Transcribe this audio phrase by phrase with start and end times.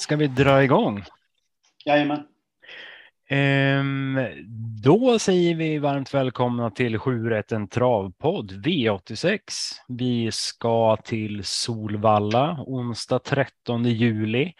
[0.00, 1.04] ska vi dra igång?
[1.84, 2.26] Jajamän.
[3.28, 4.18] Ehm,
[4.82, 9.38] då säger vi varmt välkomna till 7 en travpodd V86.
[9.88, 14.52] Vi ska till Solvalla onsdag 13 juli.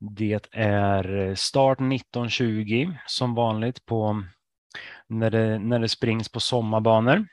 [0.00, 4.22] Det är start 19.20 som vanligt på
[5.08, 7.26] när det, när det springs på sommarbanor.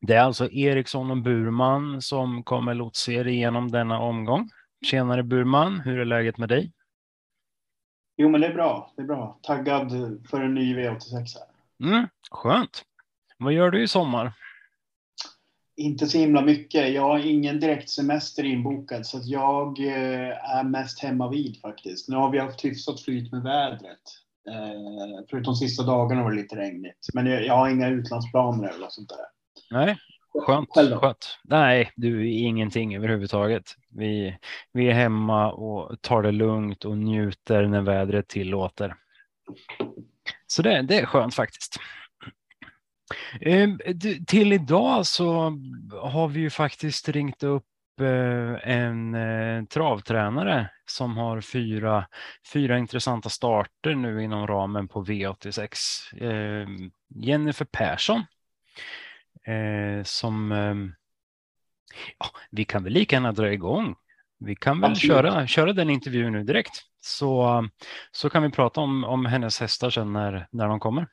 [0.00, 4.50] Det är alltså Eriksson och Burman som kommer lotsa er igenom denna omgång.
[4.86, 6.72] Tjenare Burman, hur är läget med dig?
[8.16, 8.92] Jo, men det är bra.
[8.96, 9.38] Det är bra.
[9.42, 9.90] Taggad
[10.30, 11.88] för en ny V86 här.
[11.88, 12.82] Mm, skönt.
[13.38, 14.32] Vad gör du i sommar?
[15.76, 16.94] Inte så himla mycket.
[16.94, 22.08] Jag har ingen direkt semester inbokad så att jag eh, är mest hemma vid faktiskt.
[22.08, 24.02] Nu har vi haft hyfsat flyt med vädret.
[24.48, 27.08] Eh, förutom sista dagarna var det lite regnigt.
[27.14, 29.26] Men jag, jag har inga utlandsplaner eller sånt där.
[29.70, 29.98] Nej,
[30.40, 30.70] skönt.
[30.74, 31.38] skönt.
[31.44, 33.74] Nej, du är ingenting överhuvudtaget.
[33.90, 34.38] Vi,
[34.72, 38.94] vi är hemma och tar det lugnt och njuter när vädret tillåter.
[40.46, 41.80] Så det, det är skönt faktiskt.
[43.40, 43.78] Ehm,
[44.26, 45.52] till idag så
[46.02, 47.64] har vi ju faktiskt ringt upp
[48.00, 52.06] eh, en eh, travtränare som har fyra,
[52.52, 55.72] fyra intressanta starter nu inom ramen på V86.
[56.20, 58.22] Ehm, Jennifer Persson
[60.04, 60.92] som ehm,
[62.18, 63.96] ja, vi kan väl lika gärna dra igång.
[64.38, 67.64] Vi kan väl köra, köra den intervjun nu direkt så,
[68.10, 71.06] så kan vi prata om, om hennes hästar sen när, när de kommer.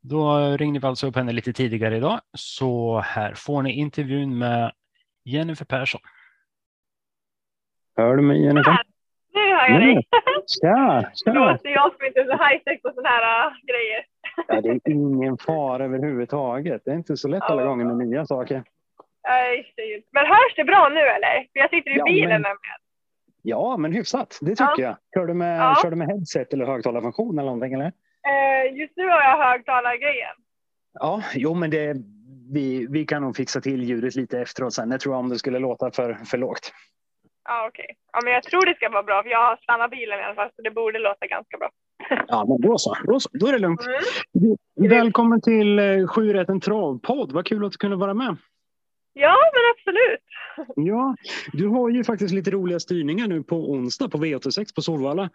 [0.00, 4.72] Då ringde vi alltså upp henne lite tidigare idag så här får ni intervjun med
[5.24, 6.00] Jennifer Persson.
[7.96, 8.70] Hör du mig Jennifer?
[8.70, 8.84] Ja,
[9.34, 10.06] nu hör jag dig.
[10.60, 11.10] Tja, tja.
[11.24, 14.04] Förlåt, jag som inte är så high-tech på sådana här uh, grejer.
[14.48, 16.82] Ja, det är ingen fara överhuvudtaget.
[16.84, 18.64] Det är inte så lätt alla gånger med nya saker.
[19.28, 19.74] Nej,
[20.12, 21.46] men hörs det bra nu eller?
[21.52, 22.42] Jag sitter i ja, bilen men...
[22.42, 22.78] nämligen.
[23.42, 24.38] Ja, men hyfsat.
[24.40, 24.78] Det tycker ja.
[24.78, 24.96] jag.
[25.14, 25.78] Kör du, med, ja.
[25.82, 27.92] kör du med headset eller högtalarfunktion eller någonting eller?
[28.28, 30.36] Eh, just nu har jag högtalargrejen.
[30.92, 31.96] Ja, jo men det,
[32.52, 34.88] vi, vi kan nog fixa till ljudet lite efteråt sen.
[34.88, 36.72] Det tror jag om det skulle låta för, för lågt.
[37.44, 37.84] Ja, okej.
[37.84, 37.96] Okay.
[38.12, 40.34] Ja, men jag tror det ska vara bra för jag har stannat bilen i alla
[40.34, 41.70] fall så det borde låta ganska bra.
[42.28, 42.96] Ja, men då så.
[43.04, 43.28] Då, så.
[43.32, 43.80] då är det lugnt.
[43.86, 44.90] Mm.
[44.90, 47.32] Välkommen till eh, Sju rätt en travpodd.
[47.32, 48.36] Vad kul att du kunde vara med.
[49.12, 50.20] Ja, men absolut.
[50.76, 51.16] Ja,
[51.52, 55.30] du har ju faktiskt lite roliga styrningar nu på onsdag på V86 på Solvalla.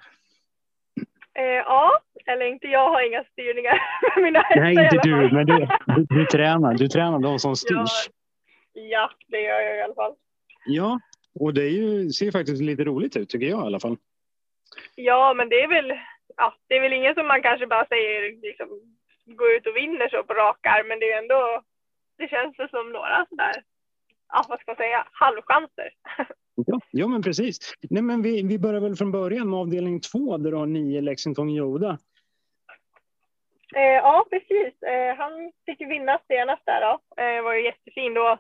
[1.34, 3.82] Eh, ja, eller inte jag har inga styrningar
[4.22, 6.74] mina Nej, inte du, men du, du, du, tränar.
[6.74, 8.10] Du tränar de som styrs.
[8.74, 10.14] Ja, ja, det gör jag i alla fall.
[10.66, 11.00] Ja,
[11.40, 13.98] och det ju, ser faktiskt lite roligt ut tycker jag i alla fall.
[14.96, 15.94] Ja, men det är väl,
[16.38, 18.68] ja, det är väl ingen som man kanske bara säger liksom,
[19.26, 21.62] gå ut och vinner så på rak arm, men det är ändå,
[22.18, 23.64] det känns det som några sådär,
[24.34, 25.90] ja vad ska man säga, halvchanser.
[26.66, 27.74] Ja, ja men precis.
[27.90, 31.02] Nej, men vi, vi börjar väl från början med avdelning två där du har nio
[31.02, 31.98] Lexington Yoda.
[33.76, 34.84] Eh, ja, precis.
[34.84, 37.22] Eh, han fick vinna senast där då.
[37.24, 38.38] Eh, var ju jättefin då.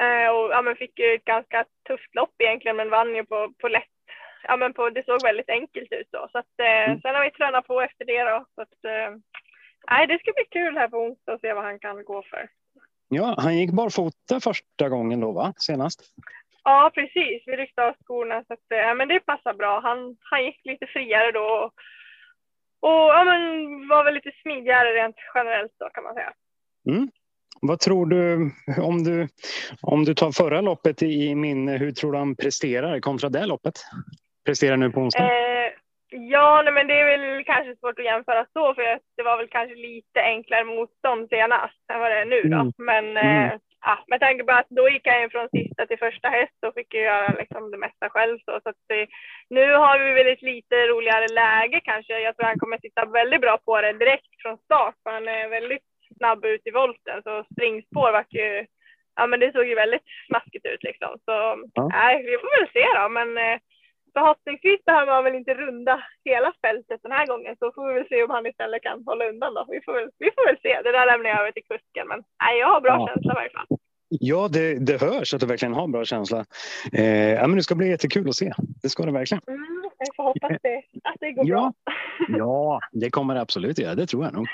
[0.00, 3.52] Eh, och ja, men fick ju ett ganska tufft lopp egentligen, men vann ju på,
[3.58, 3.98] på lätt
[4.42, 6.28] ja, men på, det såg väldigt enkelt ut då.
[6.32, 7.00] Så att, eh, mm.
[7.00, 8.44] Sen har vi tränat på efter det då.
[8.54, 9.10] Så att, eh,
[9.90, 12.48] nej, det ska bli kul här på onsdag att se vad han kan gå för.
[13.08, 15.52] Ja, han gick barfota första gången då, va?
[15.56, 16.00] Senast?
[16.64, 17.42] Ja, precis.
[17.46, 19.80] Vi ryckte av skorna så att, eh, men det passar bra.
[19.80, 21.72] Han, han gick lite friare då och,
[22.80, 23.38] och ja, men
[23.88, 26.32] var väl lite smidigare rent generellt då kan man säga.
[26.88, 27.10] Mm.
[27.60, 28.50] Vad tror du
[28.82, 29.28] om, du
[29.82, 33.74] om du tar förra loppet i minne, hur tror du han presterar kontra det loppet?
[34.48, 35.24] presterar nu på onsdag?
[35.24, 35.70] Eh,
[36.34, 38.82] ja, nej, men det är väl kanske svårt att jämföra så, för
[39.16, 42.60] det var väl kanske lite enklare motstånd senast än vad det är nu då.
[42.60, 42.72] Mm.
[42.90, 43.44] Men mm.
[43.44, 43.52] Eh,
[43.86, 46.74] ja, med tanke på att då gick han ju från sista till första häst och
[46.74, 48.38] fick göra liksom det mesta själv.
[48.46, 49.06] Så, så det,
[49.58, 52.12] nu har vi väl ett lite roligare läge kanske.
[52.26, 55.48] Jag tror han kommer sitta väldigt bra på det direkt från start, för han är
[55.48, 57.22] väldigt snabb ut i volten.
[57.22, 58.66] Så springspår vart ju,
[59.16, 61.12] ja men det såg ju väldigt smaskigt ut liksom.
[61.24, 61.34] Så
[61.74, 61.88] ja.
[61.88, 63.08] nej, vi får väl se då.
[63.08, 63.58] Men eh,
[64.14, 68.08] förhoppningsvis behöver man väl inte runda hela fältet den här gången så får vi väl
[68.08, 69.66] se om han istället kan hålla undan då.
[69.68, 70.82] Vi får väl, vi får väl se.
[70.84, 73.06] Det där lämnar jag över till kusken men nej, jag har bra ja.
[73.08, 73.78] känsla i varje fall.
[74.08, 76.44] Ja, det, det hörs att du verkligen har bra känsla.
[76.92, 78.52] Eh, ja, men det ska bli jättekul att se.
[78.82, 79.42] Det ska det verkligen.
[79.48, 81.72] Mm, jag får hoppas det, att det går ja.
[81.84, 82.38] bra.
[82.38, 83.94] ja, det kommer det absolut göra.
[83.94, 84.46] Det tror jag nog.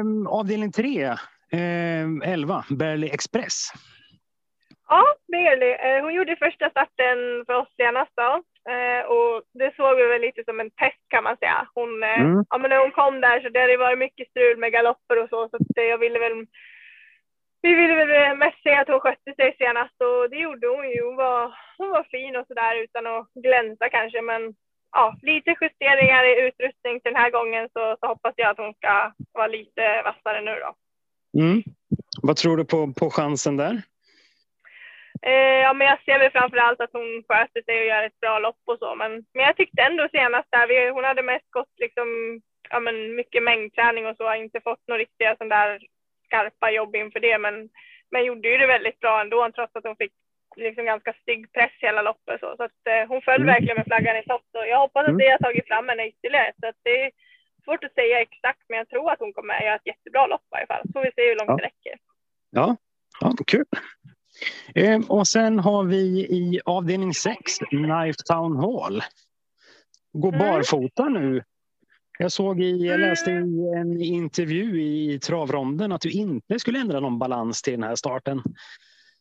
[0.00, 1.02] Eh, avdelning 3,
[1.52, 3.72] eh, 11, Berley Express.
[4.88, 5.70] Ja, Berly.
[5.72, 8.30] Eh, hon gjorde första starten för oss senast då.
[8.72, 11.68] Eh, och det såg vi väl lite som en test kan man säga.
[11.74, 12.44] Hon, eh, mm.
[12.50, 15.28] ja, men när hon kom där så det hade varit mycket strul med galopper och
[15.28, 15.48] så.
[15.48, 16.46] Så jag ville väl,
[17.62, 21.02] vi ville väl mest se att hon skötte sig senast och det gjorde hon ju.
[21.04, 24.22] Hon var, hon var fin och sådär utan att glänsa kanske.
[24.22, 24.54] Men
[24.92, 28.74] ja, lite justeringar i utrustning till den här gången så, så hoppas jag att hon
[28.74, 30.74] ska vara lite vassare nu då.
[31.42, 31.62] Mm.
[32.22, 33.82] Vad tror du på, på chansen där?
[35.22, 38.20] Eh, ja, men jag ser väl framför allt att hon sköter sig och gör ett
[38.20, 38.94] bra lopp och så.
[38.94, 42.08] Men, men jag tyckte ändå senast där, vi, hon hade mest gått liksom,
[42.70, 45.80] ja, men mycket mängdträning och så, har inte fått några riktiga sån där
[46.24, 47.38] skarpa jobb inför det.
[47.38, 47.68] Men,
[48.10, 50.12] men gjorde ju det väldigt bra ändå, trots att hon fick
[50.66, 52.40] liksom ganska stygg press hela loppet.
[52.40, 53.52] Så, så att, eh, hon föll mm.
[53.54, 54.46] verkligen med flaggan i topp.
[54.52, 55.18] Jag hoppas att mm.
[55.18, 56.52] det har tagit fram henne ytterligare.
[56.60, 57.10] Så att det är
[57.64, 60.56] svårt att säga exakt, men jag tror att hon kommer göra ett jättebra lopp i
[60.56, 60.82] alla fall.
[60.86, 61.56] Så får vi se hur långt ja.
[61.56, 61.94] det räcker.
[62.50, 62.76] Ja,
[63.20, 63.64] ja kul.
[64.74, 66.04] Eh, och sen har vi
[66.40, 69.02] i avdelning 6, Knife Town Hall.
[70.12, 70.38] Gå mm.
[70.38, 71.42] barfota nu.
[72.18, 77.00] Jag såg i, jag läste i en intervju i travronden att du inte skulle ändra
[77.00, 78.42] någon balans till den här starten.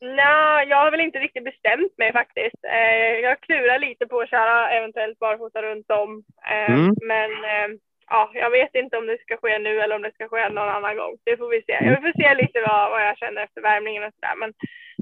[0.01, 2.61] Nej, jag har väl inte riktigt bestämt mig faktiskt.
[2.63, 6.23] Eh, jag klurar lite på att köra eventuellt barfota runt om.
[6.51, 6.95] Eh, mm.
[7.01, 7.67] Men eh,
[8.09, 10.75] ja, jag vet inte om det ska ske nu eller om det ska ske någon
[10.77, 11.13] annan gång.
[11.25, 11.77] Det får vi se.
[11.81, 14.35] Jag får se lite vad, vad jag känner efter värmningen och sådär.
[14.41, 14.53] Men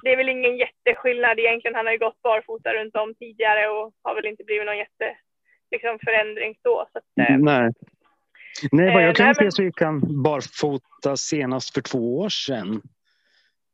[0.03, 1.75] det är väl ingen jätteskillnad egentligen.
[1.75, 5.07] Han har ju gått barfota runt om tidigare och har väl inte blivit någon jätte
[5.71, 6.88] liksom, förändring så.
[6.91, 7.71] så att, eh, nej.
[8.71, 12.81] Nej, vad jag kan se så gick han barfota senast för två år sedan.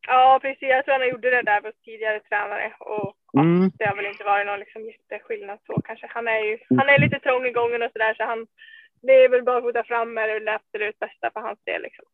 [0.08, 0.70] Ja, precis.
[0.76, 3.72] Jag tror han gjorde det där hos tidigare tränare och mm.
[3.78, 6.08] det har väl inte varit någon liksom jätteskillnad så kanske.
[6.10, 8.48] Han är ju han är lite trång i gången och så där så han
[9.02, 11.82] det är väl bara att fota fram är det absolut bästa för hans del.
[11.82, 12.06] Liksom.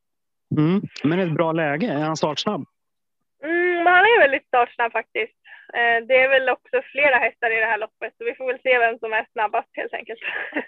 [0.58, 0.82] Mm.
[1.04, 2.66] Men ett bra läge, är han startsnabb?
[3.44, 5.40] Mm, han är väldigt startsnabb faktiskt.
[5.74, 8.62] Eh, det är väl också flera hästar i det här loppet så vi får väl
[8.64, 10.20] se vem som är snabbast helt enkelt.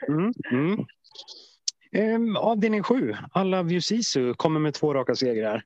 [0.07, 0.85] Mm, mm.
[1.93, 5.63] Eh, avdelning sju, Alla Sisu kommer med två raka segrar.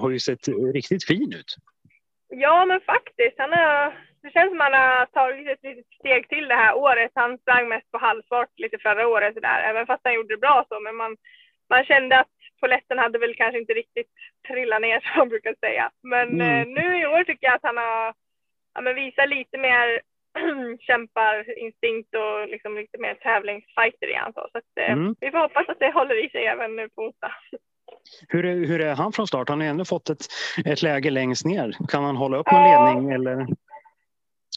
[0.00, 1.56] Har ju sett riktigt fin ut.
[2.28, 3.38] Ja, men faktiskt.
[3.38, 6.74] Han har det känns som att han har tagit ett litet steg till det här
[6.76, 7.12] året.
[7.14, 10.64] Han sprang mest på halvfart lite förra året sådär, även fast han gjorde det bra
[10.68, 10.80] så.
[10.80, 11.16] Men man,
[11.70, 14.12] man kände att poletten hade väl kanske inte riktigt
[14.48, 15.90] trillat ner som man brukar säga.
[16.02, 16.48] Men mm.
[16.48, 18.14] eh, nu i år tycker jag att han har
[18.74, 20.00] ja, men visat lite mer
[20.80, 24.32] kämparinstinkt och liksom lite mer tävlingsfighter igen.
[24.34, 25.14] Så, så att, eh, mm.
[25.20, 27.32] vi får hoppas att det håller i sig även nu på onsdag.
[28.28, 29.48] Hur är, hur är han från start?
[29.48, 30.26] Han har ändå fått ett,
[30.64, 31.76] ett läge längst ner.
[31.88, 32.86] Kan han hålla upp någon ja.
[32.86, 33.12] ledning?
[33.12, 33.46] Eller?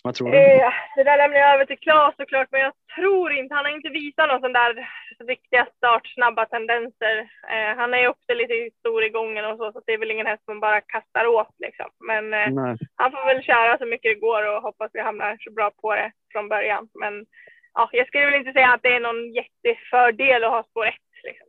[0.03, 0.37] Vad tror du?
[0.37, 3.75] Eh, det där lämnar jag över till Claes såklart, men jag tror inte, han har
[3.75, 4.89] inte visat några sådana där
[5.27, 7.17] riktiga startsnabba tendenser.
[7.53, 10.11] Eh, han är ju också lite stor i gången och så, så det är väl
[10.11, 11.89] ingen häst som bara kastar åt liksom.
[12.07, 15.51] Men eh, han får väl köra så mycket det går och hoppas vi hamnar så
[15.51, 16.87] bra på det från början.
[16.93, 17.25] Men
[17.73, 21.23] ja, jag skulle väl inte säga att det är någon jättefördel att ha spår ett.
[21.23, 21.47] Liksom.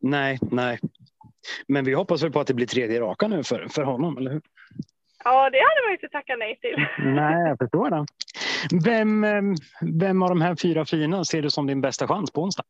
[0.00, 0.78] Nej, nej.
[1.68, 4.30] Men vi hoppas väl på att det blir tredje raka nu för, för honom, eller
[4.30, 4.40] hur?
[5.24, 6.86] Ja, det hade man inte tackat nej till.
[7.04, 8.06] Nej, jag förstår det.
[8.84, 9.42] Vem, eh,
[10.00, 12.64] vem av de här fyra fina ser du som din bästa chans på onsdag?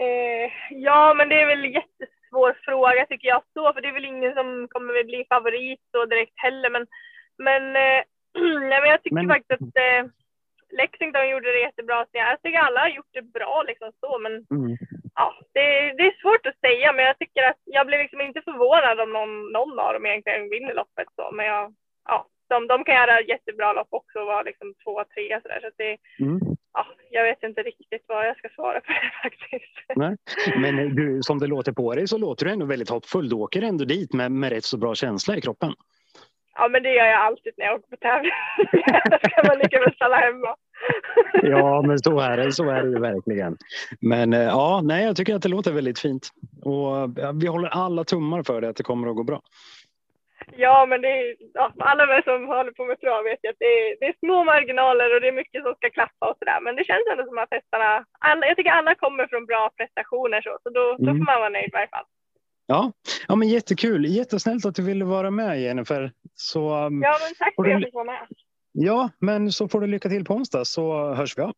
[0.00, 4.04] Eh, ja, men det är väl jättesvår fråga tycker jag så, för det är väl
[4.04, 6.70] ingen som kommer bli favorit så direkt heller.
[6.70, 6.86] Men,
[7.38, 8.00] men, eh,
[8.70, 9.28] nej, men jag tycker men...
[9.28, 10.02] faktiskt att eh,
[10.78, 12.06] Lexington gjorde det jättebra.
[12.12, 14.76] Jag tycker alla har gjort det bra liksom så, men mm.
[15.14, 15.66] Ja, det,
[15.96, 16.92] det, är svårt att säga.
[16.92, 20.50] Men jag tycker att jag blir liksom inte förvånad om någon, någon av dem egentligen
[20.50, 21.30] vinner loppet så.
[21.32, 21.74] Men jag,
[22.08, 25.60] ja, de, de kan göra jättebra lopp också och vara liksom två, tre så där.
[25.60, 26.40] Så det, mm.
[26.72, 29.76] ja, jag vet inte riktigt vad jag ska svara på det faktiskt.
[29.96, 30.16] Nej.
[30.56, 33.28] Men du, som det låter på dig så låter du ändå väldigt hoppfull.
[33.28, 35.72] Du åker ändå dit med, med rätt så bra känsla i kroppen.
[36.54, 38.32] Ja, men det gör jag alltid när jag åker på tävling.
[39.30, 40.56] ska man lika väl stanna hemma.
[41.42, 42.52] ja, men så är det.
[42.52, 43.56] Så är det ju verkligen.
[44.00, 46.28] Men eh, ja, nej, jag tycker att det låter väldigt fint
[46.62, 46.92] och
[47.42, 49.42] vi håller alla tummar för det att det kommer att gå bra.
[50.56, 53.72] Ja, men det är, ja, alla som håller på med trav vet ju att det
[53.80, 56.60] är, det är små marginaler och det är mycket som ska klaffa och sådär.
[56.60, 60.40] Men det känns ändå som att hästarna, alla, jag tycker alla kommer från bra prestationer
[60.42, 61.04] så, så då, mm.
[61.06, 62.04] då får man vara nöjd i varje fall.
[62.66, 62.92] Ja,
[63.28, 64.04] ja men jättekul.
[64.06, 66.12] Jättesnällt att du ville vara med Jennifer.
[66.34, 68.26] Så, um, ja, men tack för att jag fick vara med.
[68.72, 71.54] Ja, men så får du lycka till på onsdag så hörs vi av.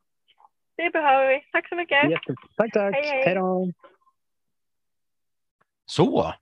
[0.76, 1.40] Det behöver vi.
[1.52, 2.10] Tack så mycket.
[2.10, 2.94] Jätte, tack, tack.
[2.94, 3.24] Hej, hej.
[3.24, 3.72] hej då.
[5.86, 6.34] Så.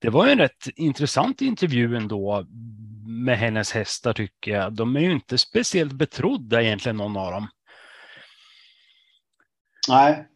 [0.00, 2.46] Det var en rätt intressant intervju ändå
[3.06, 4.72] med hennes hästar tycker jag.
[4.72, 7.48] De är ju inte speciellt betrodda egentligen någon av dem.
[9.88, 10.28] Nej.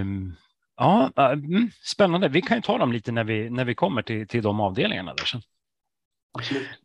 [0.00, 0.36] Um,
[0.76, 2.28] Ja, mm, spännande.
[2.28, 5.14] Vi kan ju ta dem lite när vi, när vi kommer till, till de avdelningarna
[5.14, 5.40] där sen.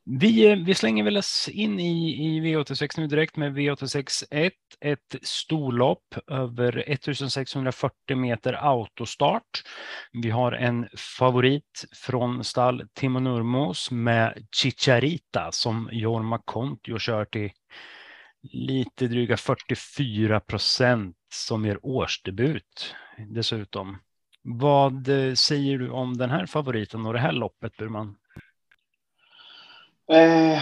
[0.05, 5.15] Vi, vi slänger väl oss in i, i V86 nu direkt med V86 1, ett
[5.21, 9.63] storlopp över 1640 meter autostart.
[10.13, 17.51] Vi har en favorit från stall Timo Nurmos med Chicharita som Jorma Kontio kör till
[18.43, 22.95] lite dryga 44 procent som gör årsdebut
[23.29, 23.97] dessutom.
[24.43, 28.15] Vad eh, säger du om den här favoriten och det här loppet Burman?
[30.09, 30.61] Eh,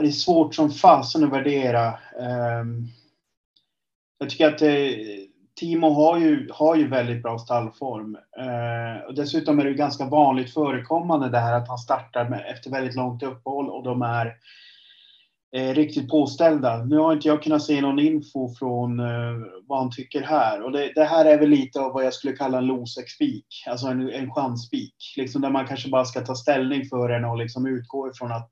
[0.00, 1.86] det är svårt som fasen att värdera.
[2.20, 2.64] Eh,
[4.18, 4.68] jag tycker att eh,
[5.60, 8.16] Timo har ju, har ju väldigt bra stallform.
[8.38, 12.70] Eh, och dessutom är det ganska vanligt förekommande det här att han startar med, efter
[12.70, 14.34] väldigt långt uppehåll och de är
[15.56, 16.84] eh, riktigt påställda.
[16.84, 19.36] Nu har inte jag kunnat se någon info från eh,
[19.66, 20.62] vad han tycker här.
[20.62, 23.86] Och det, det, här är väl lite av vad jag skulle kalla en losek-spik, alltså
[23.86, 24.94] en, en chansspik.
[25.16, 28.50] Liksom där man kanske bara ska ta ställning för den och liksom utgå ifrån att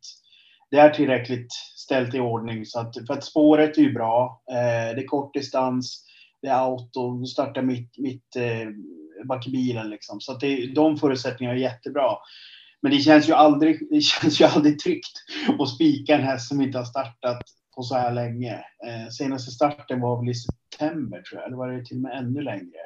[0.70, 2.66] det är tillräckligt ställt i ordning.
[2.66, 4.42] Så att, för att spåret är ju bra.
[4.50, 6.04] Eh, det är kort distans,
[6.42, 8.68] det är auto, du startar mitt, mitt eh,
[9.24, 10.20] bak i bilen liksom.
[10.20, 12.16] Så att det, de förutsättningarna är jättebra.
[12.84, 15.12] Men det känns ju aldrig, det känns ju aldrig tryggt
[15.58, 17.42] att spika en häst som inte har startat
[17.76, 18.54] på så här länge.
[18.86, 22.18] Eh, senaste starten var väl i september tror jag, eller var det till och med
[22.18, 22.80] ännu längre?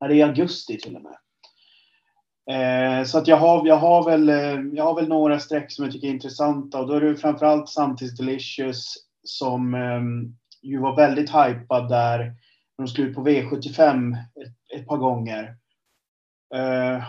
[0.00, 1.18] Nej, det är i augusti till och med.
[2.50, 5.84] Eh, så att jag har, jag, har väl, eh, jag har väl några streck som
[5.84, 10.02] jag tycker är intressanta och då är det framförallt Samtids Delicious som eh,
[10.62, 15.56] ju var väldigt hypad där när de skulle ut på V75 ett, ett par gånger.
[16.54, 17.02] Eh,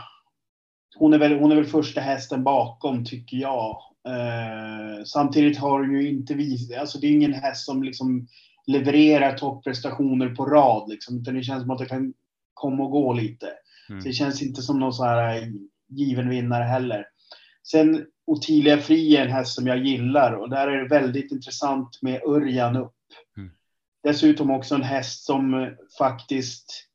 [1.00, 3.78] hon, är väl, hon är väl första hästen bakom tycker jag.
[4.08, 8.28] Eh, samtidigt har hon ju inte visat, alltså det är ingen häst som liksom
[8.68, 12.14] levererar topprestationer på rad liksom, utan det känns som att det kan
[12.54, 13.48] komma och gå lite.
[13.90, 14.02] Mm.
[14.02, 15.54] Så det känns inte som någon så här
[15.90, 17.06] given vinnare heller.
[17.64, 22.00] Sen Ottilia Fri är en häst som jag gillar och där är det väldigt intressant
[22.02, 22.96] med Örjan upp.
[23.38, 23.50] Mm.
[24.04, 26.89] Dessutom också en häst som faktiskt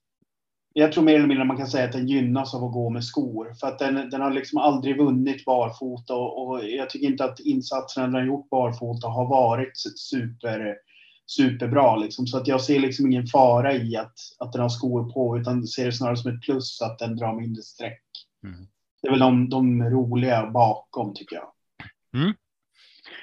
[0.76, 3.04] jag tror mer eller mindre man kan säga att den gynnas av att gå med
[3.04, 3.54] skor.
[3.60, 7.40] För att den, den har liksom aldrig vunnit barfota och, och jag tycker inte att
[7.40, 10.76] insatserna den har gjort barfota har varit super,
[11.26, 11.96] superbra.
[11.96, 12.26] Liksom.
[12.26, 15.66] Så att jag ser liksom ingen fara i att, att den har skor på utan
[15.66, 18.02] ser det snarare som ett plus att den drar mindre streck.
[18.44, 18.66] Mm.
[19.02, 21.48] Det är väl de, de roliga bakom tycker jag.
[22.22, 22.34] Mm.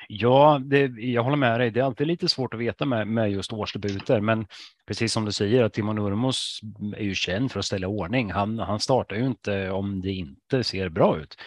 [0.08, 1.72] Ja, det, jag håller med dig.
[1.72, 4.48] Det är alltid lite svårt att veta med, med just årsdebuter, men
[4.88, 6.60] precis som du säger att Timo Nurmos
[6.98, 8.32] är ju känd för att ställa ordning.
[8.32, 11.38] Han, han startar ju inte om det inte ser bra ut.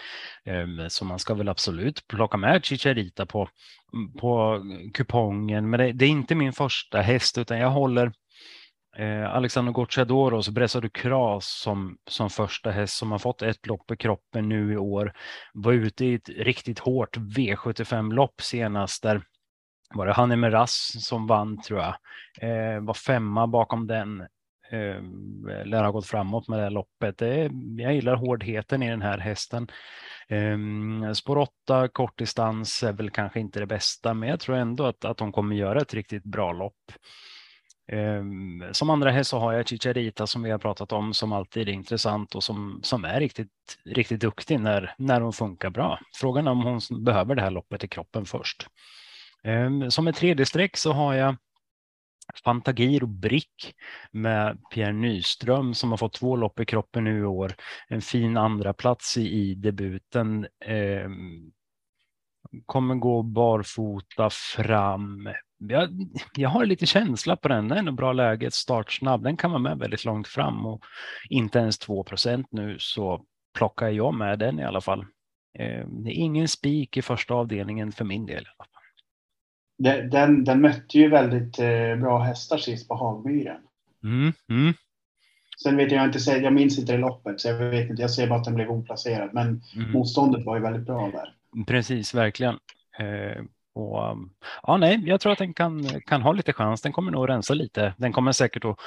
[0.45, 3.49] Ehm, så man ska väl absolut plocka med Chicharita på,
[4.21, 4.63] på
[4.95, 8.13] kupongen, men det, det är inte min första häst, utan jag håller
[8.97, 13.97] Eh, Alexander Gocciadoros Bressa Kras som, som första häst som har fått ett lopp i
[13.97, 15.13] kroppen nu i år.
[15.55, 19.23] Var ute i ett riktigt hårt V75-lopp senast där
[19.95, 21.95] var det Hanne Meras som vann tror jag.
[22.41, 24.21] Eh, var femma bakom den.
[24.71, 25.03] Eh,
[25.65, 27.19] lär ha gått framåt med det här loppet.
[27.19, 29.69] Det, jag gillar hårdheten i den här hästen.
[30.29, 35.05] Eh, spår 8 kortdistans är väl kanske inte det bästa, men jag tror ändå att,
[35.05, 36.93] att de kommer göra ett riktigt bra lopp.
[37.93, 41.69] Ehm, som andra häst så har jag Chicharita som vi har pratat om som alltid
[41.69, 43.49] är intressant och som, som är riktigt,
[43.85, 45.99] riktigt duktig när, när hon funkar bra.
[46.15, 48.67] Frågan är om hon behöver det här loppet i kroppen först.
[49.43, 51.37] Ehm, som ett tredje streck så har jag
[52.45, 53.75] Fantagiro Brick
[54.11, 57.55] med Pierre Nyström som har fått två lopp i kroppen nu i år.
[57.89, 60.47] En fin andra plats i, i debuten.
[60.65, 61.09] Eh,
[62.67, 65.91] kommer gå barfota fram jag,
[66.37, 67.69] jag har lite känsla på den.
[67.69, 69.23] Den är bra läge, startsnabb.
[69.23, 70.85] Den kan vara med väldigt långt fram och
[71.29, 73.25] inte ens 2% nu så
[73.59, 75.01] plockar jag med den i alla fall.
[75.59, 78.47] Eh, det är ingen spik i första avdelningen för min del.
[80.11, 83.61] Den, den mötte ju väldigt eh, bra hästar sist på Hagmyren.
[84.05, 84.75] Mm, mm.
[85.63, 88.03] Sen vet jag inte, jag minns inte det loppet, så jag vet inte.
[88.03, 89.93] Jag ser bara att den blev oplacerad, men mm.
[89.93, 91.35] motståndet var ju väldigt bra där.
[91.67, 92.59] Precis, verkligen.
[92.99, 93.43] Eh,
[93.75, 94.17] och,
[94.63, 96.83] ja, nej, jag tror att den kan, kan ha lite chans.
[96.83, 97.95] Den kommer nog rensa lite.
[97.99, 98.79] Den kommer säkert att,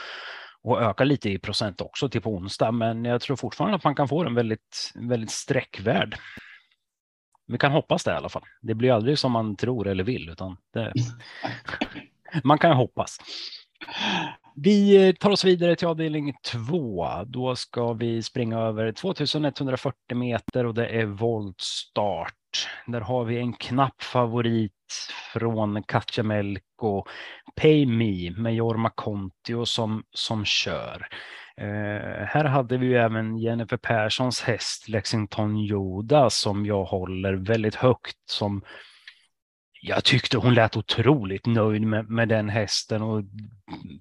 [0.63, 3.95] att öka lite i procent också till på onsdag, men jag tror fortfarande att man
[3.95, 6.17] kan få den väldigt, väldigt sträckvärd.
[7.47, 8.43] Vi kan hoppas det i alla fall.
[8.61, 10.93] Det blir aldrig som man tror eller vill, utan det,
[12.43, 13.17] man kan hoppas.
[14.55, 17.07] Vi tar oss vidare till avdelning två.
[17.25, 22.36] Då ska vi springa över 2140 meter och det är voltstart.
[22.85, 24.71] Där har vi en knapp favorit
[25.33, 27.03] från Katja Melko,
[27.55, 31.07] Pay Me med Jorma Kontio som, som kör.
[31.57, 37.75] Eh, här hade vi ju även Jennifer Perssons häst Lexington Yoda som jag håller väldigt
[37.75, 38.61] högt som
[39.81, 43.23] jag tyckte hon lät otroligt nöjd med, med den hästen och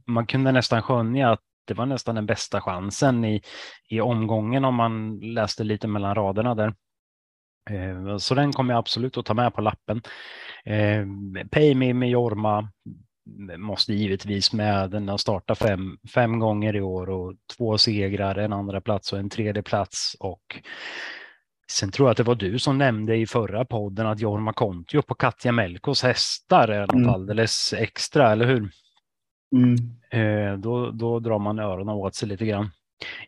[0.06, 3.42] man kunde nästan skönja att det var nästan den bästa chansen i,
[3.88, 6.74] i omgången om man läste lite mellan raderna där.
[7.70, 10.02] Eh, så den kommer jag absolut att ta med på lappen.
[10.64, 11.04] Eh,
[11.50, 12.68] Pay Me med Jorma
[13.56, 14.90] måste givetvis med.
[14.90, 19.18] Den har startat fem, fem gånger i år och två segrar, en andra plats och
[19.18, 20.16] en tredje plats.
[20.20, 20.60] Och
[21.70, 25.02] sen tror jag att det var du som nämnde i förra podden att Jorma Kontio
[25.02, 27.08] på Katja Melkos hästar är något mm.
[27.08, 28.70] alldeles extra, eller hur?
[29.56, 29.76] Mm.
[30.10, 32.70] Eh, då, då drar man öronen åt sig lite grann.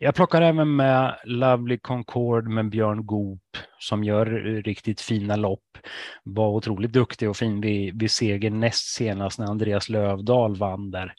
[0.00, 4.26] Jag plockar även med Lovely Concord med Björn Goop som gör
[4.62, 5.78] riktigt fina lopp.
[6.22, 11.14] Var otroligt duktig och fin vid, vid seger näst senast när Andreas Lövdahl vann där.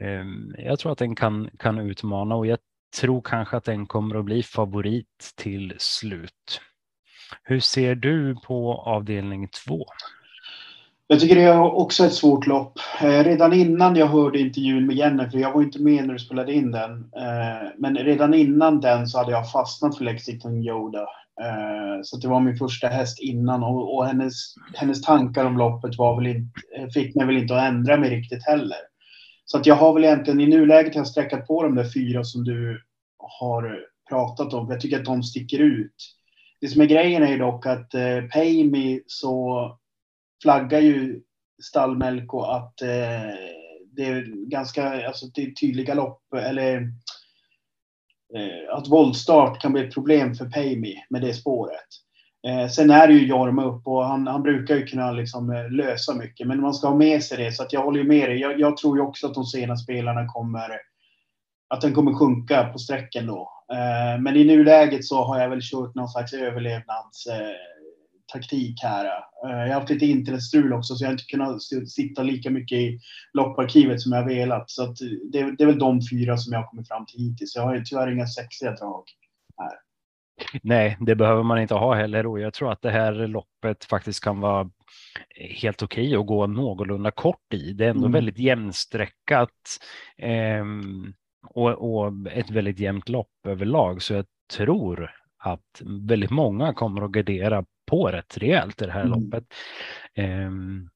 [0.00, 2.58] Ehm, jag tror att den kan, kan utmana och jag
[3.00, 6.60] tror kanske att den kommer att bli favorit till slut.
[7.42, 9.86] Hur ser du på avdelning två?
[11.08, 12.78] Jag tycker det är också ett svårt lopp.
[13.00, 16.52] Eh, redan innan jag hörde intervjun med Jennifer, jag var inte med när du spelade
[16.52, 21.06] in den, eh, men redan innan den så hade jag fastnat för Lexington Yoda.
[21.42, 25.98] Eh, så det var min första häst innan och, och hennes, hennes tankar om loppet
[25.98, 28.78] var väl inte, eh, fick mig väl inte att ändra mig riktigt heller.
[29.44, 32.24] Så att jag har väl egentligen i nuläget har jag sträckat på de där fyra
[32.24, 32.82] som du
[33.18, 34.70] har pratat om.
[34.70, 35.94] Jag tycker att de sticker ut.
[36.60, 39.70] Det som är grejen är ju dock att eh, Pay Me så
[40.42, 41.22] flaggar ju
[41.62, 43.34] Stallmelko att eh,
[43.96, 46.76] det är ganska alltså, det är tydliga lopp eller
[48.36, 51.86] eh, att våldstart kan bli ett problem för Payme med det spåret.
[52.48, 55.70] Eh, sen är det ju Jorma upp och han, han brukar ju kunna liksom, eh,
[55.70, 57.52] lösa mycket, men man ska ha med sig det.
[57.52, 58.40] Så att jag håller ju med dig.
[58.40, 60.80] Jag, jag tror ju också att de sena spelarna kommer
[61.68, 63.52] att den kommer sjunka på sträckan då.
[63.72, 69.06] Eh, men i nuläget så har jag väl kört någon slags överlevnadstaktik eh, här.
[69.44, 72.78] Eh, jag har haft lite internetstrul också så jag har inte kunnat sitta lika mycket
[72.78, 73.00] i
[73.32, 74.70] lopparkivet som jag velat.
[74.70, 74.86] Så
[75.32, 77.56] det, det, är väl de fyra som jag har kommit fram till hittills.
[77.56, 79.04] Jag har tyvärr inga sexiga drag
[79.56, 79.72] här.
[80.62, 84.24] Nej, det behöver man inte ha heller och jag tror att det här loppet faktiskt
[84.24, 84.70] kan vara
[85.60, 87.72] helt okej okay att gå någorlunda kort i.
[87.72, 88.12] Det är ändå mm.
[88.12, 89.78] väldigt jämnsträckat
[90.18, 90.64] eh,
[91.48, 97.10] och, och, ett väldigt jämnt lopp överlag så jag tror att väldigt många kommer att
[97.10, 99.20] gardera på rätt rejält i det här mm.
[99.20, 99.44] loppet.
[100.16, 100.90] Um,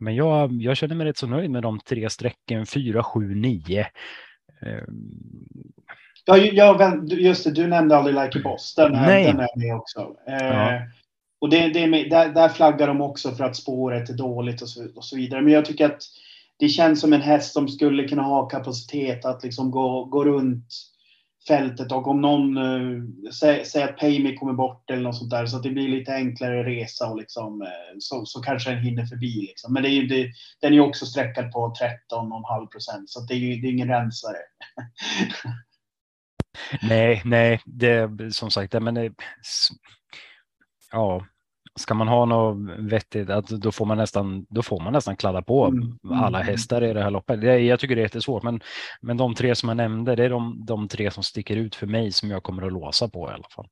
[0.00, 3.86] men jag, jag känner mig rätt så nöjd med de tre strecken 4, 7, 9.
[6.24, 8.74] Ja, jag, just det, du nämnde aldrig Like a Boss.
[8.74, 10.00] Den, här, den är med också.
[10.00, 10.80] Uh, ja.
[11.40, 14.62] Och det, det är med, där, där, flaggar de också för att spåret är dåligt
[14.62, 15.42] och så, och så vidare.
[15.42, 16.02] Men jag tycker att
[16.58, 20.66] det känns som en häst som skulle kunna ha kapacitet att liksom gå, gå runt
[21.48, 23.30] fältet och om någon eh, uh,
[23.64, 26.64] säger att PayMe kommer bort eller något sånt där så att det blir lite enklare
[26.64, 29.40] resa och liksom, eh, så, så kanske den hinner förbi.
[29.40, 29.72] Liksom.
[29.72, 31.74] Men det är ju, det, den är ju också sträckad på
[32.10, 34.36] 13,5 procent så det är ju det är ingen rensare.
[36.82, 39.14] nej, nej, det som sagt, men eh, det,
[40.92, 41.26] ja,
[41.78, 45.42] ska man ha något vettigt, att då får man nästan, då får man nästan kladda
[45.42, 45.98] på mm.
[46.04, 47.40] mm alla hästar i det här loppet.
[47.40, 48.60] Det, jag tycker det är jättesvårt, men,
[49.00, 51.86] men de tre som jag nämnde, det är de, de tre som sticker ut för
[51.86, 53.68] mig som jag kommer att låsa på i alla fall.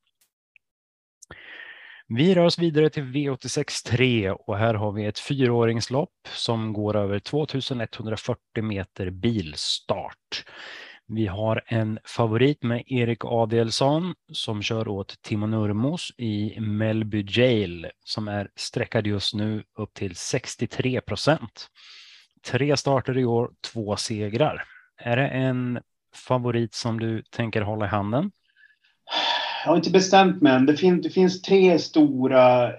[2.09, 6.95] Vi rör oss vidare till V86 3 och här har vi ett fyraåringslopp som går
[6.95, 10.45] över 2140 meter bilstart.
[11.09, 17.87] Vi har en favorit med Erik Adelsson som kör åt Timo Nurmos i Melby Jail
[18.05, 21.67] som är sträckad just nu upp till 63 procent.
[22.45, 24.63] Tre starter i år, två segrar.
[24.97, 25.79] Är det en
[26.27, 28.31] favorit som du tänker hålla i handen?
[29.63, 30.65] Jag har inte bestämt mig än.
[30.65, 32.71] Det, fin det finns tre stora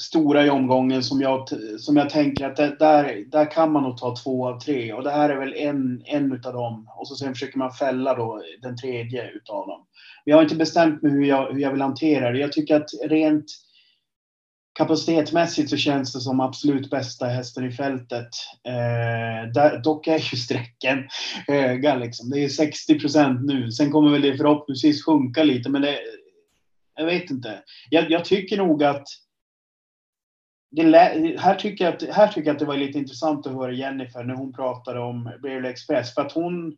[0.00, 3.98] stora i omgången som jag, som jag tänker att det, där, där kan man nog
[3.98, 4.92] ta två av tre.
[4.92, 6.88] Och det här är väl en, en utav dem.
[6.96, 9.86] Och så sen försöker man fälla då den tredje utav dem.
[10.24, 12.38] Men jag har inte bestämt mig hur jag, hur jag vill hantera det.
[12.38, 13.44] Jag tycker att rent
[14.78, 18.28] kapacitetsmässigt så känns det som absolut bästa hästen i fältet.
[18.66, 21.08] Eh, där, dock är ju sträcken
[21.46, 22.30] höga liksom.
[22.30, 23.70] Det är 60 procent nu.
[23.70, 25.98] Sen kommer väl det förhoppningsvis sjunka lite, men det,
[26.96, 27.62] jag vet inte.
[27.90, 29.06] Jag, jag tycker nog att
[30.74, 33.72] det, här, tycker jag att, här tycker jag att det var lite intressant att höra
[33.72, 36.14] Jennifer när hon pratade om Beverly Express.
[36.14, 36.76] För att hon,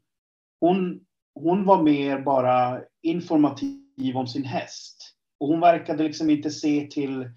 [0.61, 1.01] hon,
[1.35, 5.13] hon var mer bara informativ om sin häst.
[5.41, 7.31] Och hon verkade liksom inte se till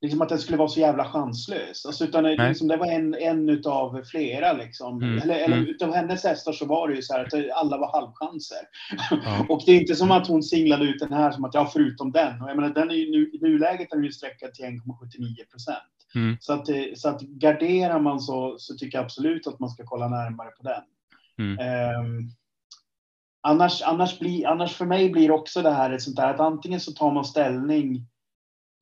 [0.00, 1.86] liksom att den skulle vara så jävla chanslös.
[1.86, 4.52] Alltså, utan det, liksom, det var en, en utav flera.
[4.52, 5.02] Liksom.
[5.02, 5.18] Mm.
[5.18, 5.68] Eller, eller mm.
[5.68, 8.58] utav hennes hästar så var det ju så här att alla var halvchanser.
[9.10, 9.46] Ja.
[9.48, 12.12] och det är inte som att hon singlade ut den här som att ja, förutom
[12.12, 12.42] den.
[12.42, 15.50] Och jag menar, den är ju nu, i nuläget är den ju sträckad till 1,79
[15.50, 15.78] procent.
[16.14, 16.36] Mm.
[16.40, 20.08] Så, att, så att garderar man så, så tycker jag absolut att man ska kolla
[20.08, 20.82] närmare på den.
[21.38, 21.58] Mm.
[22.00, 22.30] Um,
[23.40, 26.80] annars, annars, blir, annars för mig blir också det här ett sånt där att antingen
[26.80, 28.06] så tar man ställning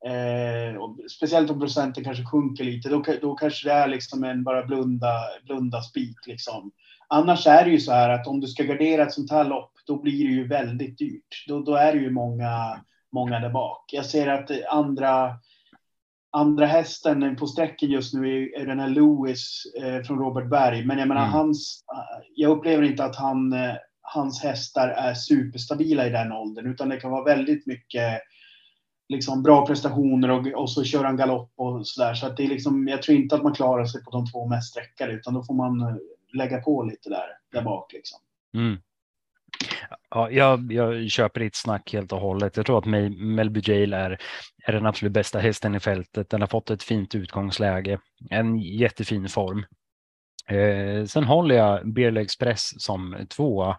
[0.07, 0.81] Eh,
[1.11, 5.13] speciellt om procenten kanske sjunker lite, då, då kanske det är liksom en bara blunda,
[5.45, 6.27] blunda spik.
[6.27, 6.71] Liksom.
[7.09, 9.73] Annars är det ju så här att om du ska gardera ett sånt här lopp,
[9.87, 11.45] då blir det ju väldigt dyrt.
[11.49, 12.81] Då, då är det ju många,
[13.13, 13.85] många där bak.
[13.93, 15.35] Jag ser att andra,
[16.33, 20.85] andra hästen på sträcken just nu är, den här Lewis eh, från Robert Berg.
[20.85, 21.33] Men jag menar, mm.
[21.33, 21.85] hans,
[22.35, 26.97] jag upplever inte att han, eh, hans hästar är superstabila i den åldern, utan det
[26.97, 28.21] kan vara väldigt mycket
[29.09, 32.15] liksom bra prestationer och, och så kör han galopp och sådär.
[32.15, 34.47] Så att det är liksom, jag tror inte att man klarar sig på de två
[34.47, 35.97] mest sträckade utan då får man eh,
[36.33, 37.93] lägga på lite där, där bak.
[37.93, 38.19] Liksom.
[38.55, 38.79] Mm.
[40.11, 42.57] Ja, jag, jag köper ditt snack helt och hållet.
[42.57, 44.19] Jag tror att Melby Jail är,
[44.67, 46.31] är den absolut bästa hästen i fältet.
[46.31, 47.99] Den har fått ett fint utgångsläge,
[48.31, 49.65] en jättefin form.
[50.49, 53.79] Eh, sen håller jag Beerle Express som tvåa.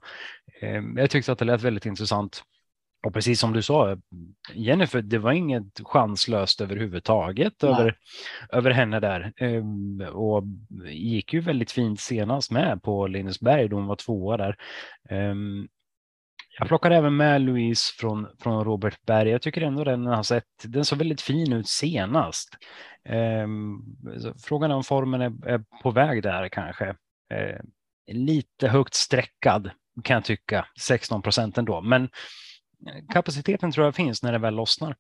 [0.62, 2.44] Eh, jag tyckte att det lät väldigt intressant.
[3.04, 3.98] Och precis som du sa,
[4.54, 7.98] Jennifer, det var inget chanslöst överhuvudtaget över,
[8.50, 9.34] över henne där.
[9.38, 10.44] Ehm, och
[10.90, 14.56] gick ju väldigt fint senast med på Lindesberg då hon var tvåa där.
[15.10, 15.68] Ehm,
[16.60, 19.30] jag plockar även med Louise från, från Robert Berg.
[19.30, 22.58] Jag tycker ändå den har sett, den såg väldigt fin ut senast.
[23.06, 23.80] Ehm,
[24.44, 26.96] frågan är om formen är, är, på väg där kanske.
[28.12, 29.72] lite högt sträckad
[30.04, 31.82] kan jag tycka, 16 procent ändå.
[31.82, 32.10] Men
[33.14, 34.96] kapaciteten tror jag finns när det väl lossnar.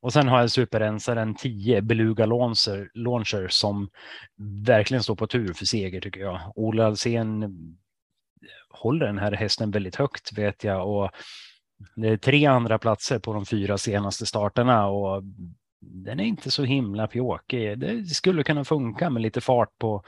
[0.00, 3.88] Och sen har jag superrensaren 10 Beluga Launcher, Launcher som
[4.66, 6.52] verkligen står på tur för seger tycker jag.
[6.54, 7.54] Ola Alsen
[8.70, 11.10] håller den här hästen väldigt högt vet jag och
[11.96, 15.22] det är tre andra platser på de fyra senaste starterna och
[15.80, 17.78] den är inte så himla pjåkig.
[17.78, 20.04] Det skulle kunna funka med lite fart på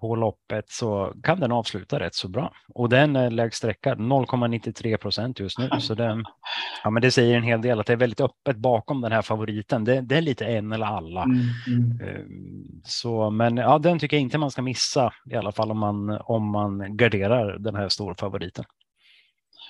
[0.00, 2.52] på loppet så kan den avsluta rätt så bra.
[2.74, 5.68] Och den är lägst sträckad 0,93 procent just nu.
[5.80, 6.24] Så det,
[6.84, 9.22] ja, men det säger en hel del att det är väldigt öppet bakom den här
[9.22, 9.84] favoriten.
[9.84, 11.22] Det, det är lite en eller alla.
[11.22, 12.00] Mm, mm.
[12.00, 15.78] Ehm, så, men ja, den tycker jag inte man ska missa i alla fall om
[15.78, 18.64] man, om man garderar den här stora favoriten.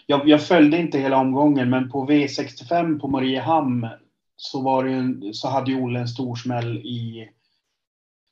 [0.07, 3.89] Jag, jag följde inte hela omgången, men på V65 på Mariehamn
[4.37, 7.29] så, var det, så hade ju Olle en stor smäll i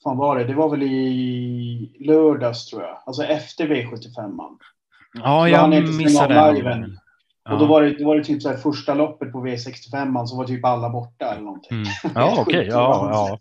[0.06, 0.44] fan var det?
[0.44, 3.02] Det var väl i lördags tror jag.
[3.06, 4.32] Alltså efter V75.
[4.32, 4.58] Man.
[5.14, 6.98] Ja, jag missade den.
[7.44, 7.52] Ja.
[7.52, 10.36] Och då var det, då var det typ så här första loppet på V65 så
[10.36, 11.76] var typ alla borta eller någonting.
[11.76, 11.88] Mm.
[12.14, 12.42] Ja, okej.
[12.42, 12.66] Okay.
[12.66, 13.38] Ja, ja.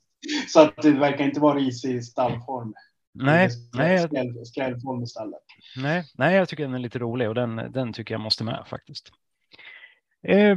[0.47, 2.73] Så att det verkar inte vara risig stallform.
[3.13, 4.09] Nej, nej.
[4.45, 5.39] Skrällform i stallet.
[5.77, 8.63] Nej, nej, jag tycker den är lite rolig och den, den tycker jag måste med
[8.67, 9.11] faktiskt.
[10.27, 10.55] Eh,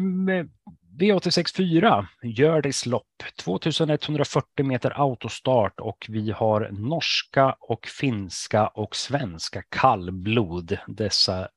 [0.99, 9.63] V86 4, Hjördis lopp, 2140 meter autostart och vi har norska och finska och svenska
[9.63, 11.49] kallblod, dessa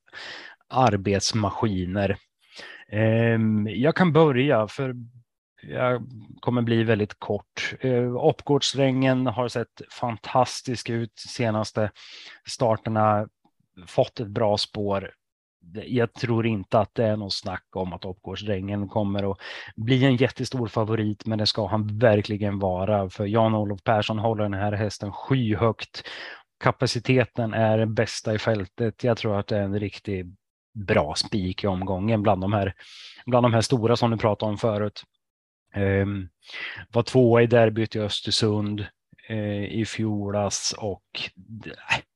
[0.68, 2.16] arbetsmaskiner.
[2.88, 4.94] Ehm, jag kan börja för
[5.62, 6.02] jag
[6.40, 7.74] kommer bli väldigt kort.
[7.80, 11.90] Eh, Oppgårdssträngen har sett fantastisk ut senaste
[12.48, 13.28] starterna,
[13.86, 15.10] fått ett bra spår
[15.86, 19.38] jag tror inte att det är någon snack om att Oppgårdsdrängen kommer att
[19.76, 23.10] bli en jättestor favorit, men det ska han verkligen vara.
[23.10, 26.02] För Jan-Olof Persson håller den här hästen skyhögt.
[26.60, 29.04] Kapaciteten är den bästa i fältet.
[29.04, 30.34] Jag tror att det är en riktig
[30.74, 32.74] bra spik i omgången bland de här,
[33.26, 35.02] bland de här stora som du pratade om förut.
[35.76, 36.28] Um,
[36.92, 38.86] var tvåa i derbyt i Östersund
[39.30, 41.02] uh, i fjolas och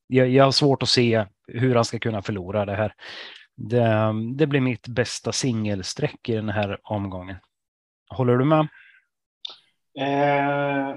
[0.06, 2.94] jag, jag har svårt att se hur han ska kunna förlora det här.
[3.56, 7.36] Det, det blir mitt bästa singelsträck i den här omgången.
[8.08, 8.68] Håller du med?
[9.98, 10.96] Eh,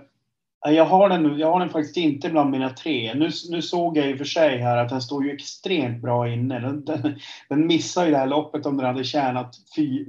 [0.74, 3.14] jag, har den, jag har den faktiskt inte bland mina tre.
[3.14, 6.34] Nu, nu såg jag i och för sig här att den står ju extremt bra
[6.34, 6.60] inne.
[6.60, 7.20] Den, den,
[7.50, 10.06] den missar ju det här loppet om den hade tjänat fy,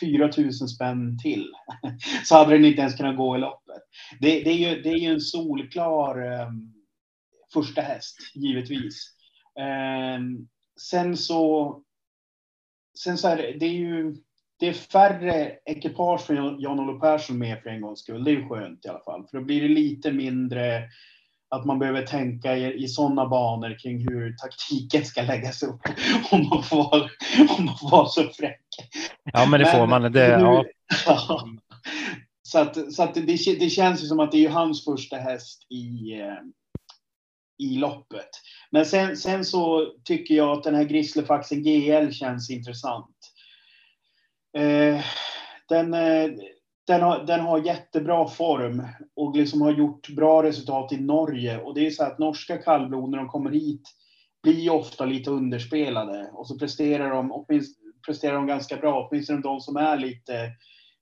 [0.00, 1.52] 4 000 spänn till.
[2.24, 3.82] Så hade den inte ens kunnat gå i loppet.
[4.20, 6.72] Det, det är, ju, det är ju en solklar um,
[7.52, 9.12] första häst, givetvis.
[10.18, 10.48] Um,
[10.80, 11.74] sen så,
[12.98, 14.16] sen så är det, det är ju
[14.58, 18.24] det är färre ekipage från Jan-Olof Persson med för en gångs skull.
[18.24, 19.26] Det är ju skönt i alla fall.
[19.30, 20.82] För då blir det lite mindre
[21.48, 25.80] att man behöver tänka i, i sådana banor kring hur taktiken ska läggas upp.
[26.30, 26.94] Om man får,
[27.58, 28.66] om man får vara så fräck.
[29.32, 30.02] Ja, men det får man.
[30.12, 30.64] Det, nu, ja.
[32.42, 33.20] så att, så att det,
[33.60, 36.34] det känns ju som att det är hans första häst i, eh,
[37.58, 38.28] i loppet.
[38.70, 43.16] Men sen, sen så tycker jag att den här Grisslefaxen GL känns intressant.
[44.56, 45.00] Eh,
[45.68, 46.30] den, eh,
[46.86, 51.58] den, har, den har jättebra form och liksom har gjort bra resultat i Norge.
[51.58, 53.82] Och det är så att norska kallblod när de kommer hit
[54.42, 57.44] blir ofta lite underspelade och så presterar de,
[58.06, 60.52] presterar de ganska bra, åtminstone de som är lite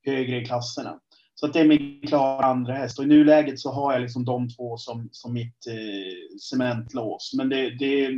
[0.04, 1.00] högre i klasserna.
[1.34, 2.98] Så att det är min klara andra häst.
[2.98, 7.32] Och i nuläget så har jag liksom de två som, som mitt eh, cementlås.
[7.36, 8.10] Men det, det,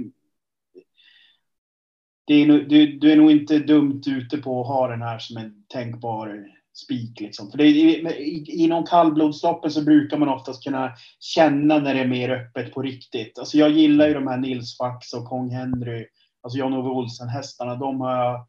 [2.26, 5.36] det är, du, du är nog inte dumt ute på att ha den här som
[5.36, 7.20] en tänkbar spik.
[7.20, 7.50] Liksom.
[7.50, 12.30] För det, i, inom kallblodsloppen så brukar man oftast kunna känna när det är mer
[12.30, 13.38] öppet på riktigt.
[13.38, 16.06] Alltså jag gillar ju de här Nils Fax och Kong Henry,
[16.42, 17.74] alltså Jan-Ove Olsen-hästarna.
[17.74, 18.46] De har jag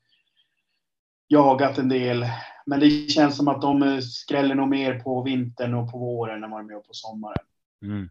[1.27, 2.25] jagat en del.
[2.67, 6.51] Men det känns som att de skräller nog mer på vintern och på våren än
[6.51, 7.45] vad de gör på sommaren.
[7.81, 8.09] Mm.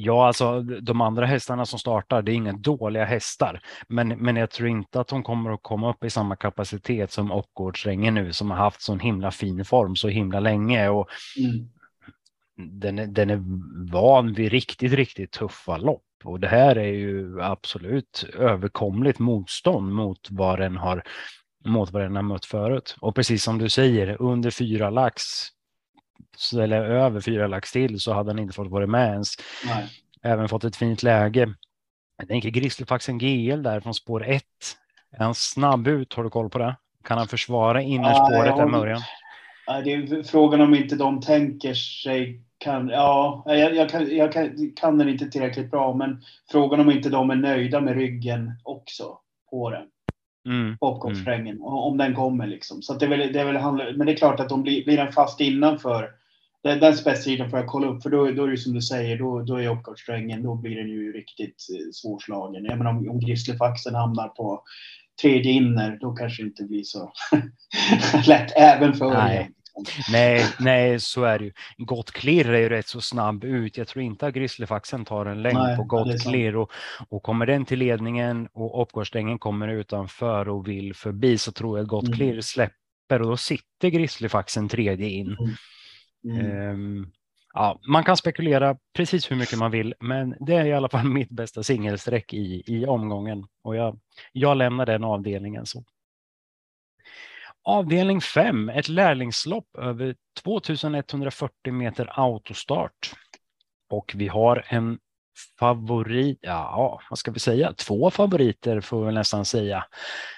[0.00, 4.50] Ja, alltså de andra hästarna som startar, det är inga dåliga hästar, men, men jag
[4.50, 8.50] tror inte att de kommer att komma upp i samma kapacitet som Oppgårdsrängen nu som
[8.50, 11.68] har haft sån himla fin form så himla länge och mm.
[12.80, 13.42] den, är, den är
[13.92, 20.28] van vid riktigt, riktigt tuffa lopp och det här är ju absolut överkomligt motstånd mot
[20.30, 21.02] vad den har
[21.68, 22.96] mot vad den har mött förut.
[23.00, 25.22] Och precis som du säger, under fyra lax
[26.58, 29.28] eller över fyra lax till så hade han inte fått vara med ens.
[29.66, 29.88] Nej.
[30.22, 31.54] Även fått ett fint läge.
[32.18, 34.42] Jag tänker Grizzlyfaxen GL där från spår 1.
[35.12, 36.14] Är han snabb ut?
[36.14, 36.76] Har du koll på det?
[37.04, 39.00] Kan han försvara innerspåret ja, där Mörjan?
[39.84, 44.72] Det är frågan om inte de tänker sig kan, ja, jag, jag, kan, jag kan,
[44.76, 49.18] kan den inte tillräckligt bra, men frågan om inte de är nöjda med ryggen också
[49.50, 49.86] på den.
[50.48, 50.78] Mm.
[50.78, 51.64] Popcornsträngen, mm.
[51.64, 52.82] om den kommer liksom.
[52.82, 54.84] Så det är väl, det är väl handla, men det är klart att de blir,
[54.84, 56.10] blir den fast innanför
[56.62, 59.18] den, den spetssidan får jag kolla upp för då, då är det som du säger,
[59.18, 62.64] då, då är uppgångssträngen, då blir den ju riktigt eh, svårslagen.
[62.64, 64.62] Jag menar om, om Grizzlyfaxen hamnar på
[65.22, 67.12] tredje inner, då kanske det inte blir så
[68.26, 69.50] lätt även för Nej.
[70.12, 71.52] Nej, nej, så är det ju.
[71.76, 73.76] Gott klirr är ju rätt så snabb ut.
[73.76, 76.70] Jag tror inte att Grizzlyfaxen tar en längd nej, på gott klirr och,
[77.08, 81.84] och kommer den till ledningen och uppgångsstängen kommer utanför och vill förbi så tror jag
[81.84, 82.42] att gott mm.
[82.42, 85.36] släpper och då sitter Grizzlyfaxen tredje in.
[86.24, 86.70] Mm.
[86.70, 87.12] Um,
[87.54, 91.04] ja, man kan spekulera precis hur mycket man vill, men det är i alla fall
[91.08, 93.98] mitt bästa singelsträck i, i omgången och jag,
[94.32, 95.84] jag lämnar den avdelningen så.
[97.68, 103.12] Avdelning 5, ett lärlingslopp över 2140 meter autostart.
[103.90, 104.98] Och vi har en
[105.58, 109.84] favorit, ja, vad ska vi säga, två favoriter får vi nästan säga.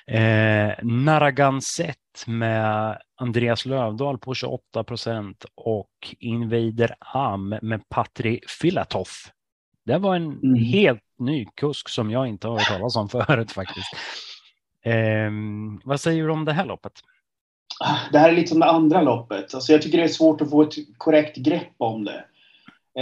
[0.07, 9.09] Eh, Narragansett med Andreas Lövdahl på 28 procent och Invader Am med Patri Filatov.
[9.85, 10.55] Det var en mm.
[10.55, 13.93] helt ny kusk som jag inte har hört talas om förut faktiskt.
[14.85, 15.31] Eh,
[15.85, 16.93] vad säger du om det här loppet?
[18.13, 19.55] Det här är lite som det andra loppet.
[19.55, 22.25] Alltså jag tycker det är svårt att få ett korrekt grepp om det.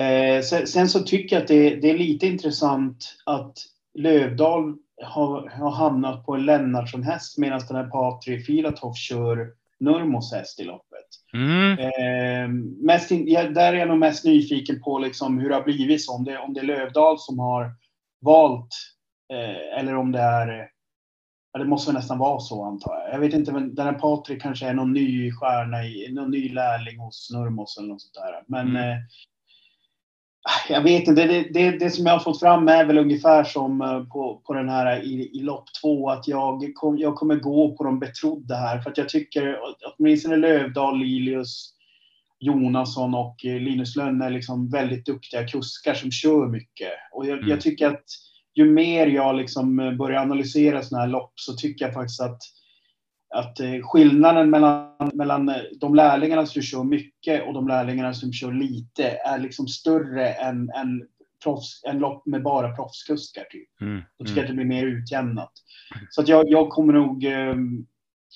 [0.00, 3.58] Eh, sen, sen, så tycker jag att det, det, är lite intressant att
[3.94, 9.48] Lövdal har, har hamnat på en Lennartsson-häst medan den här Patrik Filatov kör
[9.80, 11.06] Nurmos häst i loppet.
[11.34, 11.78] Mm.
[11.78, 12.48] Eh,
[12.84, 16.04] mest in, ja, där är jag nog mest nyfiken på liksom hur det har blivit
[16.04, 16.14] så.
[16.14, 17.72] Om det, om det är Lövdal som har
[18.20, 18.68] valt
[19.32, 20.68] eh, eller om det är
[21.52, 23.14] Ja, det måste nästan vara så antar jag.
[23.14, 26.48] Jag vet inte, men den här Patrik kanske är någon ny stjärna, i, någon ny
[26.48, 28.42] lärling hos Nurmos eller något sånt där.
[28.46, 28.90] Men mm.
[28.90, 28.98] eh,
[30.68, 33.80] jag vet inte, det, det, det, som jag har fått fram är väl ungefär som
[33.80, 37.76] eh, på, på den här i, i lopp två, att jag, kom, jag kommer gå
[37.76, 38.80] på de betrodda här.
[38.80, 39.58] För att jag tycker
[39.96, 41.74] åtminstone Lövdal, Lilius,
[42.40, 46.92] Jonasson och eh, Linus Lönn är liksom väldigt duktiga kuskar som kör mycket.
[47.12, 47.50] Och jag, mm.
[47.50, 48.04] jag tycker att
[48.54, 52.40] ju mer jag liksom eh, börjar analysera sådana här lopp så tycker jag faktiskt att
[53.34, 58.32] att eh, skillnaden mellan, mellan eh, de lärlingarna som kör mycket och de lärlingarna som
[58.32, 61.02] kör lite är liksom större än, än,
[61.44, 63.44] proffs, än lopp med bara proffskuskar.
[63.50, 63.80] Typ.
[63.80, 64.02] Mm.
[64.18, 65.52] Då tycker jag att det blir mer utjämnat.
[66.10, 67.54] Så att jag, jag kommer nog eh,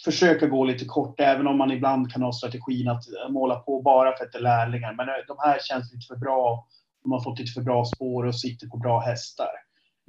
[0.05, 4.17] försöka gå lite kort, även om man ibland kan ha strategin att måla på bara
[4.17, 4.95] för att det är lärlingar.
[4.95, 6.67] Men de här känns lite för bra.
[7.03, 9.49] De har fått lite för bra spår och sitter på bra hästar.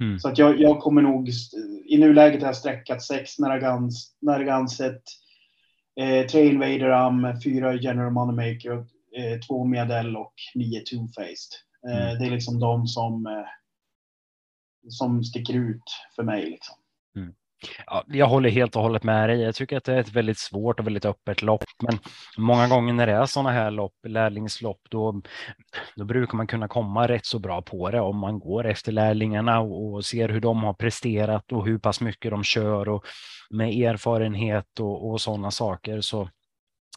[0.00, 0.18] Mm.
[0.18, 1.30] Så att jag, jag kommer nog,
[1.86, 5.02] i nuläget har jag sträckat sex Narragans, Narraganset,
[6.00, 11.54] eh, tre Invader Am, fyra General Moneymaker, eh, två Medel och nio Two-Faced.
[11.88, 12.18] Eh, mm.
[12.18, 13.46] Det är liksom de som, eh,
[14.88, 15.82] som sticker ut
[16.16, 16.50] för mig.
[16.50, 16.76] Liksom.
[17.16, 17.34] Mm.
[17.86, 19.40] Ja, jag håller helt och hållet med dig.
[19.40, 21.98] Jag tycker att det är ett väldigt svårt och väldigt öppet lopp, men
[22.38, 25.22] många gånger när det är sådana här lopp, lärlingslopp, då,
[25.96, 29.60] då brukar man kunna komma rätt så bra på det om man går efter lärlingarna
[29.60, 33.04] och, och ser hur de har presterat och hur pass mycket de kör och
[33.50, 36.00] med erfarenhet och, och sådana saker.
[36.00, 36.28] Så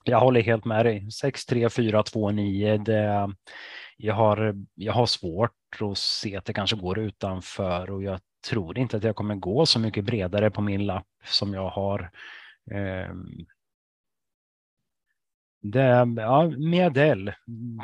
[0.04, 1.12] jag håller helt med dig.
[1.12, 2.78] 6, 3, 4, 2, 9.
[2.78, 3.30] Det,
[3.98, 8.20] jag, har, jag har svårt att se att det kanske går utanför och jag
[8.50, 12.12] tror inte att jag kommer gå så mycket bredare på min lapp som jag har.
[12.72, 13.14] Eh,
[15.62, 17.32] det, ja, Medel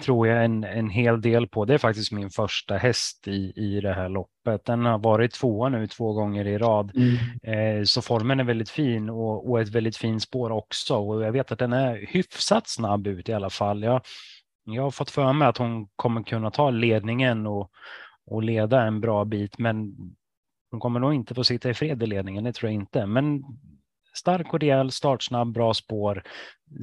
[0.04, 1.66] tror jag en, en hel del på.
[1.66, 4.66] Det är faktiskt min första häst i, i det här loppet.
[4.66, 6.92] Den har varit tvåa nu två gånger i rad.
[6.96, 7.80] Mm.
[7.80, 10.96] Eh, så formen är väldigt fin och, och ett väldigt fint spår också.
[10.96, 13.84] Och jag vet att den är hyfsat snabb ut i alla fall.
[13.84, 14.02] Jag,
[14.66, 17.72] jag har fått för mig att hon kommer kunna ta ledningen och,
[18.26, 19.96] och leda en bra bit, men
[20.74, 23.06] hon kommer nog inte få sitta i fred i ledningen, det tror jag inte.
[23.06, 23.44] Men
[24.14, 26.24] stark och rejäl, startsnabb, bra spår.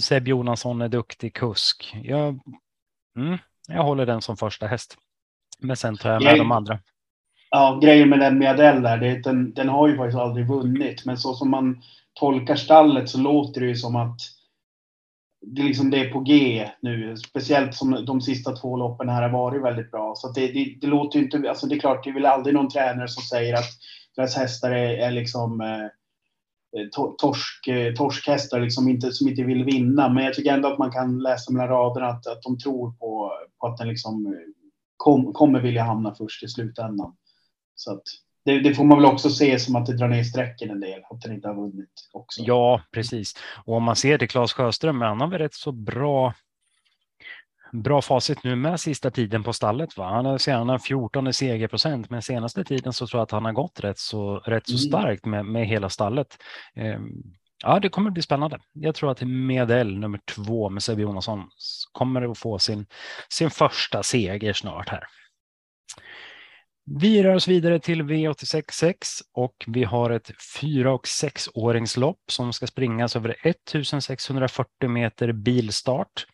[0.01, 1.97] Seb Jonasson är duktig kusk.
[2.03, 2.41] Jag,
[3.17, 4.97] mm, jag håller den som första häst.
[5.59, 6.79] Men sen tar jag med jag, de andra.
[7.51, 11.05] Ja, grejen med den Miadell där, det, den, den har ju faktiskt aldrig vunnit.
[11.05, 11.83] Men så som man
[12.15, 14.21] tolkar stallet så låter det ju som att
[15.43, 17.17] det, liksom, det är på G nu.
[17.17, 20.15] Speciellt som de sista två loppen här har varit väldigt bra.
[20.17, 21.49] Så det, det, det, låter ju inte...
[21.49, 23.71] Alltså det är klart, det är väl aldrig någon tränare som säger att
[24.17, 30.09] deras hästar är, är liksom eh, torsk, eh, torskhästar liksom inte, som inte vill vinna.
[30.09, 33.33] Men jag tycker ändå att man kan läsa mellan raderna att, att de tror på,
[33.61, 34.33] på att den liksom eh,
[34.97, 37.17] kom, kommer vilja hamna först i slutändan.
[37.75, 38.03] Så att,
[38.45, 41.01] det, det, får man väl också se som att det drar ner sträcken en del,
[41.11, 42.43] att den inte har vunnit också.
[42.43, 43.35] Ja, precis.
[43.65, 46.35] Och om man ser till Claes Sjöström, han har väl rätt så bra
[47.73, 49.97] bra facit nu med sista tiden på stallet.
[49.97, 50.05] Va?
[50.05, 53.53] Han har han har 14 segerprocent, men senaste tiden så tror jag att han har
[53.53, 54.79] gått rätt så, rätt så mm.
[54.79, 56.39] starkt med, med hela stallet.
[56.75, 57.11] Ehm,
[57.63, 58.59] ja, det kommer bli spännande.
[58.73, 61.45] Jag tror att Medell nummer två med Sebbe Jonasson
[61.93, 62.87] kommer att få sin,
[63.29, 65.05] sin första seger snart här.
[66.99, 68.95] Vi rör oss vidare till V866
[69.33, 76.27] och vi har ett 4 och 6-åringslopp som ska springas över 1640 meter bilstart.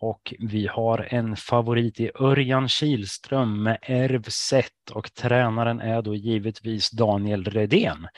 [0.00, 6.90] Och vi har en favorit i Örjan Kilström med Ervset och tränaren är då givetvis
[6.90, 8.08] Daniel Redén.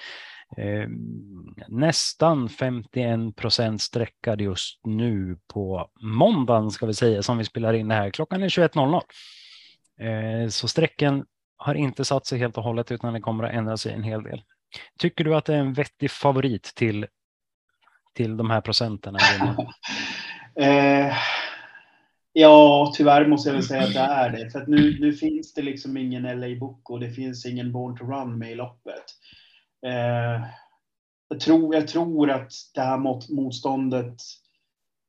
[0.56, 0.88] Eh,
[1.68, 7.88] nästan 51 procent sträckad just nu på måndagen ska vi säga som vi spelar in
[7.88, 8.10] det här.
[8.10, 9.02] Klockan är 21.00.
[10.00, 11.24] Eh, så sträckan
[11.60, 14.22] har inte satt sig helt och hållet utan det kommer att ändra sig en hel
[14.22, 14.42] del.
[14.98, 17.06] Tycker du att det är en vettig favorit till,
[18.14, 19.16] till de här procenten?
[20.60, 21.12] eh,
[22.32, 24.50] ja, tyvärr måste jag väl säga att det är det.
[24.50, 27.96] För att nu, nu finns det liksom ingen LA Book och det finns ingen Born
[27.96, 29.04] to Run med i loppet.
[29.86, 30.46] Eh,
[31.28, 34.16] jag, tror, jag tror att det här mot, motståndet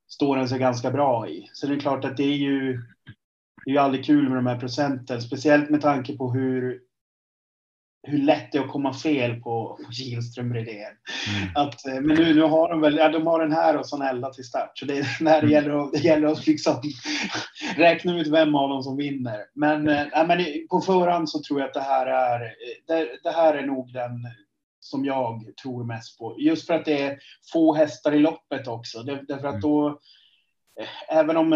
[0.10, 1.50] står den sig ganska bra i.
[1.54, 2.82] Så det är klart att det är ju
[3.66, 6.80] det är ju aldrig kul med de här procenten, speciellt med tanke på hur,
[8.08, 10.94] hur lätt det är att komma fel på Kihlström Redén.
[11.38, 11.50] Mm.
[11.56, 14.30] Att, eh, men nu, nu har de väl, ja, de har den här och Sonella
[14.30, 14.72] till start.
[14.74, 15.52] Så det, när det, mm.
[15.52, 16.82] gäller att, det gäller att liksom
[17.76, 19.40] räkna ut vem av dem som vinner.
[19.54, 22.40] Men, äh, men på förhand så tror jag att det här är,
[22.88, 24.12] det, det här är nog den
[24.80, 26.36] som jag tror mest på.
[26.40, 27.20] Just för att det är
[27.54, 29.04] få hästar i loppet också.
[29.04, 29.62] Därför att mm.
[29.62, 30.00] då,
[31.10, 31.54] även om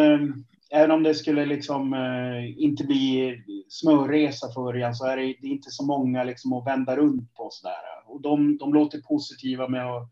[0.72, 3.38] även om det skulle liksom eh, inte bli
[3.70, 7.34] smörresa för Örjan så är det, det är inte så många liksom att vända runt
[7.34, 7.76] på sådär.
[8.08, 10.10] Och de, de låter positiva med, att,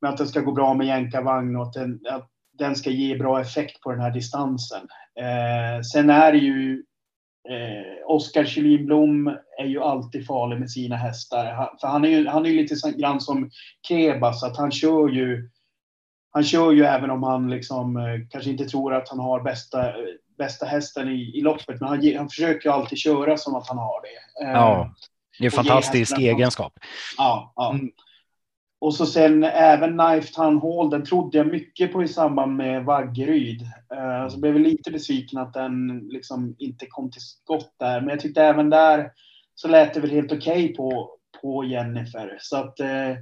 [0.00, 3.16] med att det ska gå bra med jänkarvagn och att den, att den ska ge
[3.16, 4.88] bra effekt på den här distansen.
[5.20, 6.84] Eh, sen är det ju
[7.48, 9.26] eh, Oskar Kyllinblom
[9.58, 11.70] är ju alltid farlig med sina hästar.
[11.80, 13.50] För han är ju, han är ju lite grann som
[13.88, 15.50] Kebas, att han kör ju
[16.30, 19.92] han kör ju även om han liksom, eh, kanske inte tror att han har bästa,
[20.38, 21.80] bästa hästen i, i loppet.
[21.80, 24.44] Men han, han försöker alltid köra som att han har det.
[24.44, 24.94] Eh, ja,
[25.38, 26.72] det är en fantastisk egenskap.
[27.16, 27.72] Ja, ja.
[27.72, 27.90] Mm.
[28.80, 32.84] Och så sen även Knife Town Hall, den trodde jag mycket på i samband med
[32.84, 33.62] Vaggeryd.
[33.94, 38.00] Uh, så blev jag lite besviken att den liksom inte kom till skott där.
[38.00, 39.10] Men jag tyckte även där
[39.54, 41.10] så lät det väl helt okej okay på,
[41.42, 42.36] på Jennifer.
[42.40, 43.16] Så att uh,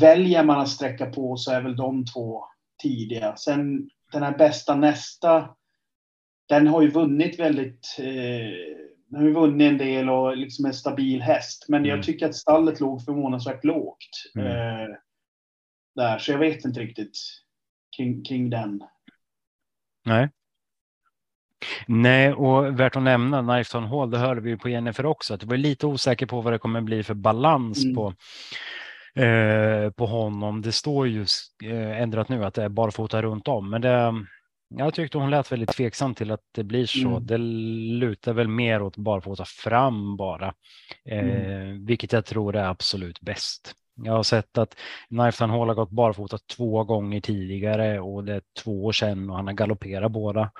[0.00, 2.44] väljer man att sträcka på så är väl de två
[2.82, 3.36] tidiga.
[3.36, 5.50] Sen den här bästa nästa,
[6.48, 10.74] den har ju vunnit väldigt, eh, den har ju vunnit en del och liksom en
[10.74, 11.66] stabil häst.
[11.68, 11.90] Men mm.
[11.90, 14.32] jag tycker att stallet låg förvånansvärt lågt.
[14.34, 14.46] Mm.
[14.46, 14.96] Eh,
[15.94, 17.18] där, så jag vet inte riktigt
[17.96, 18.82] kring, kring den.
[20.04, 20.28] Nej.
[21.86, 25.46] Nej, och värt att nämna Knifeton Hall, det hörde vi på Jennifer också, att du
[25.46, 27.96] var lite osäker på vad det kommer bli för balans mm.
[27.96, 28.14] på
[29.14, 30.62] eh, på honom.
[30.62, 31.26] Det står ju
[31.64, 34.14] eh, ändrat nu att det är barfota runt om, men det,
[34.68, 37.08] jag tyckte hon lät väldigt tveksam till att det blir så.
[37.08, 37.26] Mm.
[37.26, 37.38] Det
[37.98, 40.54] lutar väl mer åt barfota fram bara,
[41.04, 41.86] eh, mm.
[41.86, 43.74] vilket jag tror är absolut bäst.
[44.04, 44.76] Jag har sett att
[45.08, 49.36] Knifeton Hall har gått barfota två gånger tidigare och det är två år sedan och
[49.36, 50.50] han har galopperat båda.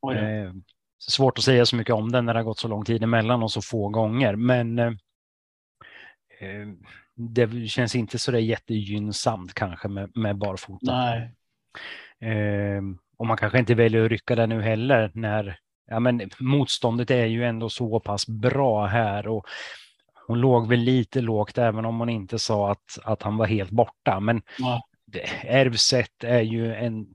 [0.00, 0.28] Oh ja.
[0.28, 0.52] eh,
[0.98, 3.42] svårt att säga så mycket om den när det har gått så lång tid emellan
[3.42, 4.92] och så få gånger, men eh,
[7.18, 10.92] det känns inte så där jättegynnsamt kanske med, med barfota.
[10.92, 11.34] Nej.
[12.20, 12.82] Eh,
[13.18, 17.26] och man kanske inte väljer att rycka den nu heller när ja, men motståndet är
[17.26, 19.46] ju ändå så pass bra här och
[20.26, 23.70] hon låg väl lite lågt även om hon inte sa att, att han var helt
[23.70, 24.20] borta.
[24.20, 24.82] Men ja.
[25.42, 27.06] Ärvset är ju en,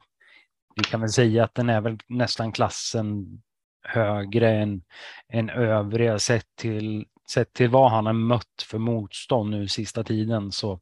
[0.75, 3.41] vi kan väl säga att den är väl nästan klassen
[3.83, 4.83] högre än,
[5.29, 10.51] än övriga sett till, sett till vad han har mött för motstånd nu sista tiden.
[10.51, 10.79] Så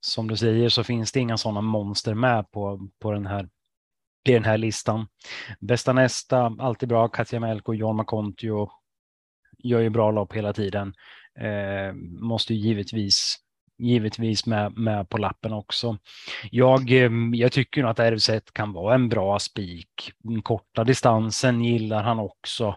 [0.00, 3.48] som du säger så finns det inga sådana monster med på, på den här
[4.28, 5.06] i den här listan.
[5.60, 7.08] Bästa nästa, alltid bra.
[7.08, 8.70] Katja Melko, John McContio
[9.58, 10.94] gör ju bra lopp hela tiden.
[11.40, 13.36] Eh, måste ju givetvis
[13.78, 15.98] givetvis med, med på lappen också.
[16.50, 20.12] Jag, eh, jag tycker nog att RZ kan vara en bra spik.
[20.18, 22.76] Den korta distansen gillar han också.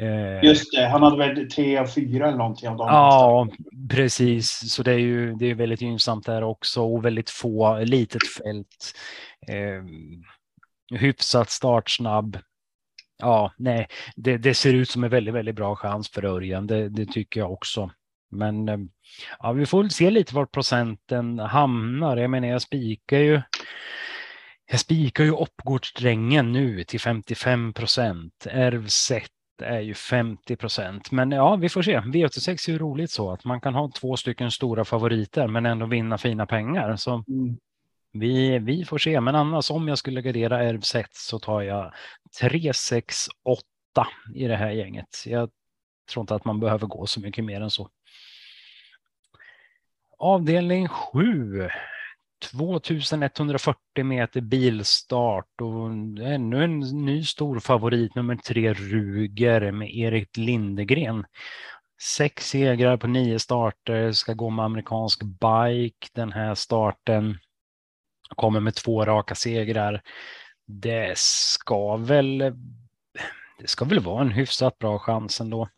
[0.00, 2.86] Eh, Just det, han hade väl tre av fyra eller någonting av dem.
[2.88, 3.48] Ja,
[3.90, 4.72] precis.
[4.72, 8.92] Så det är ju det är väldigt gynnsamt där också och väldigt få, litet fält.
[9.48, 9.84] Eh,
[10.98, 12.38] hyfsat startsnabb.
[13.18, 16.66] Ja, nej, det, det, ser ut som en väldigt, väldigt bra chans för Örjan.
[16.66, 17.90] Det, det tycker jag också.
[18.30, 18.78] Men eh,
[19.38, 22.16] ja, vi får se lite var procenten hamnar.
[22.16, 23.40] Jag menar, jag spikar ju.
[24.70, 28.46] Jag spikar ju uppgårdsdrängen nu till 55 procent.
[28.50, 29.30] Ärvset
[29.62, 31.10] är ju 50 procent.
[31.10, 31.98] Men ja, vi får se.
[31.98, 35.86] V86 är ju roligt så att man kan ha två stycken stora favoriter men ändå
[35.86, 36.96] vinna fina pengar.
[36.96, 37.56] Så mm.
[38.12, 41.92] Vi, vi får se, men annars om jag skulle gardera Ärvs så tar jag
[42.40, 43.62] 3, 6, 8
[44.34, 45.22] i det här gänget.
[45.26, 45.50] Jag
[46.12, 47.88] tror inte att man behöver gå så mycket mer än så.
[50.18, 51.68] Avdelning 7.
[52.40, 55.86] 2140 meter bilstart och
[56.26, 61.24] ännu en ny stor favorit nummer tre Ruger med Erik Lindegren.
[62.02, 67.38] Sex segrar på nio starter, ska gå med amerikansk bike den här starten
[68.36, 70.02] kommer med två raka segrar.
[70.66, 72.38] Det ska väl.
[73.58, 75.68] Det ska väl vara en hyfsat bra chans ändå.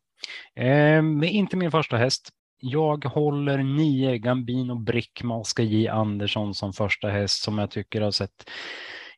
[0.55, 2.29] Eh, inte min första häst.
[2.65, 8.11] Jag håller nio Gambino Brickman ska ge Andersson som första häst som jag tycker har
[8.11, 8.51] sett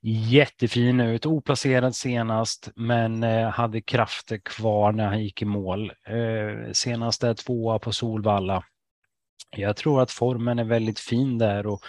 [0.03, 1.27] jättefin ut.
[1.27, 5.93] Oplacerad senast, men eh, hade krafter kvar när han gick i mål.
[6.07, 8.65] Eh, senast är tvåa på Solvalla.
[9.57, 11.81] Jag tror att formen är väldigt fin där och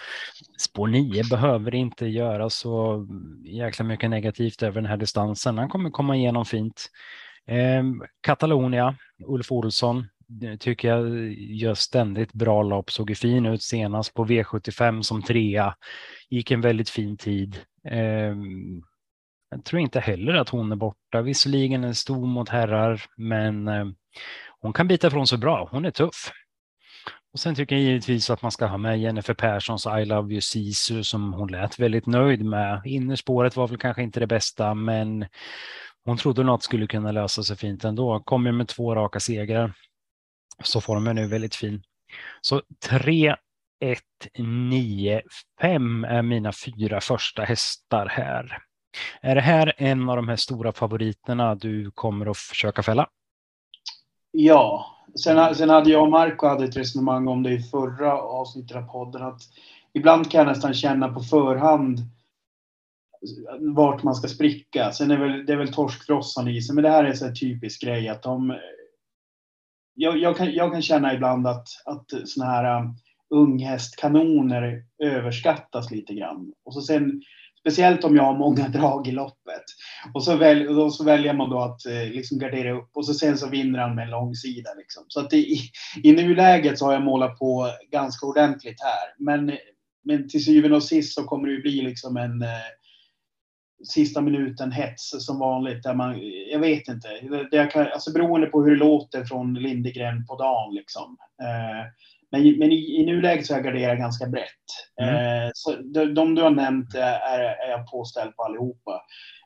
[0.58, 3.06] spår 9 behöver inte göra så
[3.44, 5.58] jäkla mycket negativt över den här distansen.
[5.58, 6.90] Han kommer komma igenom fint.
[7.46, 7.82] Eh,
[9.26, 10.06] Ulf Olsson,
[10.58, 12.90] tycker jag gör ständigt bra lopp.
[12.90, 15.74] Såg ju fin ut senast på V75 som trea.
[16.30, 17.60] Gick en väldigt fin tid.
[17.84, 18.82] Ehm,
[19.50, 21.22] jag tror inte heller att hon är borta.
[21.22, 23.94] Visserligen är stor mot herrar, men ehm,
[24.60, 25.68] hon kan bita från sig bra.
[25.70, 26.32] Hon är tuff.
[27.32, 30.40] Och sen tycker jag givetvis att man ska ha med Jennifer Perssons I Love You
[30.40, 32.82] Sisu som hon lät väldigt nöjd med.
[32.84, 35.26] Innerspåret var väl kanske inte det bästa, men
[36.04, 38.20] hon trodde något skulle kunna lösa sig fint ändå.
[38.20, 39.72] Kommer med två raka segrar.
[40.62, 41.82] Så formen är väldigt fin.
[42.40, 43.36] Så 3,
[43.80, 44.00] 1,
[44.38, 45.22] 9,
[45.60, 48.58] 5 är mina fyra första hästar här.
[49.20, 53.08] Är det här en av de här stora favoriterna du kommer att försöka fälla?
[54.30, 54.86] Ja,
[55.24, 58.82] sen, sen hade jag och Marco hade ett resonemang om det i förra avsnittet av
[58.82, 59.22] podden.
[59.22, 59.40] Att
[59.92, 62.00] ibland kan jag nästan känna på förhand
[63.60, 64.92] vart man ska spricka.
[64.92, 67.82] Sen är väl, det är väl torskfrossan i sig, men det här är en typisk
[67.82, 68.56] grej att de...
[69.96, 72.96] Jag, jag, kan, jag kan känna ibland att, att såna här um,
[73.30, 76.52] unghästkanoner överskattas lite grann.
[76.64, 77.22] Och så sen
[77.66, 79.64] Speciellt om jag har många drag i loppet.
[80.14, 83.14] Och så, väl, och så väljer man då att eh, liksom gardera upp och så
[83.14, 84.74] sen så vinner han med en långsida.
[84.74, 85.04] Liksom.
[85.08, 85.58] Så att i,
[86.02, 89.24] i nuläget så har jag målat på ganska ordentligt här.
[89.24, 89.58] Men,
[90.04, 92.48] men till syvende och sist så kommer det ju bli liksom en eh,
[93.88, 95.82] sista minuten hets som vanligt.
[95.82, 96.20] Där man,
[96.52, 97.08] jag vet inte.
[97.50, 100.74] Det, kan, alltså beroende på hur det låter från Lindegren på dagen.
[100.74, 101.16] Liksom.
[101.42, 101.86] Eh,
[102.30, 104.66] Men, men i, i nuläget så har jag garderat ganska brett.
[105.00, 105.14] Mm.
[105.14, 109.02] Eh, så de, de, du har nämnt är, är jag påställd på allihopa.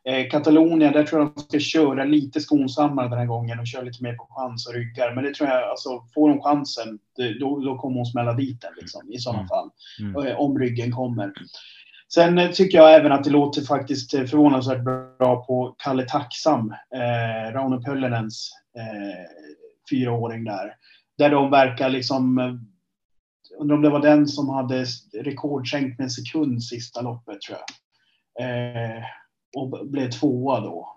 [0.08, 3.82] Eh, Katalonien, där tror jag de ska köra lite skonsammare den här gången och köra
[3.82, 5.14] lite mer på chans och ryggar.
[5.14, 6.98] Men det tror jag, alltså får hon chansen,
[7.40, 9.48] då, då kommer hon smälla dit den liksom, i sådana mm.
[9.48, 9.70] fall.
[10.00, 10.26] Mm.
[10.26, 11.32] Eh, om ryggen kommer.
[12.14, 16.74] Sen eh, tycker jag även att det låter faktiskt eh, förvånansvärt bra på Kalle Tacksam,
[16.94, 19.24] eh, Rauno Pöllenens eh,
[19.90, 20.74] fyraåring där.
[21.18, 22.54] Där de verkar liksom, eh,
[23.58, 27.66] undrar om det var den som hade rekordsänkt med en sekund sista loppet tror jag.
[28.46, 29.02] Eh,
[29.56, 30.96] och blev tvåa då.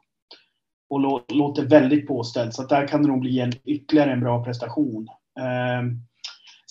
[0.90, 4.44] Och låter väldigt påställd, så att där kan det nog bli en ytterligare en bra
[4.44, 5.08] prestation.
[5.40, 5.84] Eh,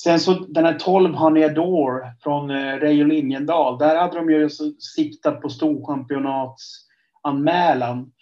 [0.04, 4.44] Sen så den här 12 Honey Adore från eh, Reijo Linjendal, där hade de ju
[4.44, 8.12] alltså siktat på storchampionatsanmälan.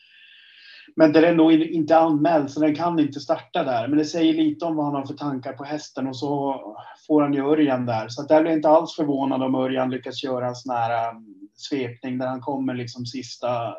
[0.96, 3.88] Men den är nog inte anmäld så den kan inte starta där.
[3.88, 6.60] Men det säger lite om vad han har för tankar på hästen och så
[7.06, 8.08] får han ju Örjan där.
[8.08, 10.90] Så att där blir jag inte alls förvånad om Örjan lyckas göra en sån här
[10.90, 11.12] eh,
[11.54, 13.74] svepning där han kommer liksom sista,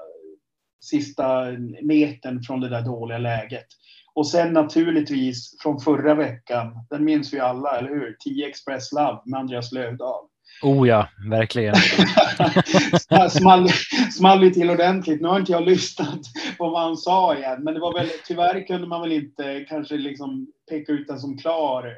[0.79, 1.45] sista
[1.81, 3.67] metern från det där dåliga läget.
[4.15, 8.15] Och sen naturligtvis från förra veckan, den minns vi alla, eller hur?
[8.19, 10.25] 10 Express Love med Andreas Lövdahl.
[10.61, 11.75] Oh ja, verkligen.
[13.29, 13.69] small,
[14.11, 15.21] small ju till ordentligt.
[15.21, 16.19] Nu har inte jag lyssnat
[16.57, 19.97] på vad han sa igen, men det var väl, tyvärr kunde man väl inte kanske
[19.97, 21.93] liksom peka ut den som klar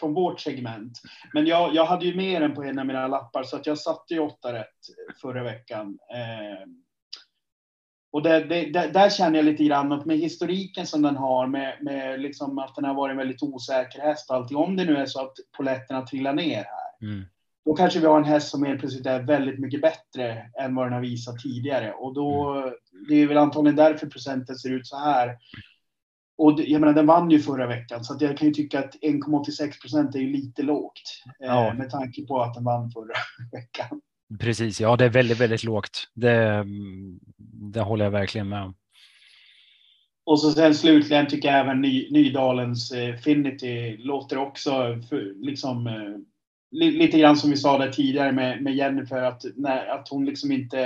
[0.00, 0.92] från vårt segment.
[1.34, 3.78] Men jag, jag hade ju mer än på en av mina lappar, så att jag
[3.78, 4.66] satte ju åtta rätt
[5.22, 5.98] förra veckan.
[6.14, 6.68] Eh,
[8.16, 11.76] och det, det, där känner jag lite grann att med historiken som den har, med,
[11.80, 14.56] med liksom att den har varit en väldigt osäker häst och allting.
[14.56, 17.08] Om det nu är så att poletterna trillar ner här.
[17.08, 17.24] Mm.
[17.64, 20.86] Då kanske vi har en häst som helt plötsligt är väldigt mycket bättre än vad
[20.86, 21.92] den har visat tidigare.
[21.92, 22.74] Och då, mm.
[23.08, 25.36] det är väl antagligen därför procenten ser ut så här.
[26.38, 28.94] Och jag menar, den vann ju förra veckan, så att jag kan ju tycka att
[28.94, 31.22] 1,86 procent är ju lite lågt.
[31.40, 31.68] Eh, ja.
[31.68, 33.14] Eh, med tanke på att den vann förra
[33.52, 34.00] veckan.
[34.40, 36.08] Precis, ja det är väldigt, väldigt lågt.
[36.14, 36.64] Det,
[37.60, 38.74] det håller jag verkligen med om.
[40.26, 44.70] Och så sen slutligen tycker jag även Ny, Nydalens eh, Finity låter också
[45.08, 46.16] för, liksom eh,
[46.70, 50.52] lite grann som vi sa där tidigare med, med Jennifer att, när, att hon liksom
[50.52, 50.80] inte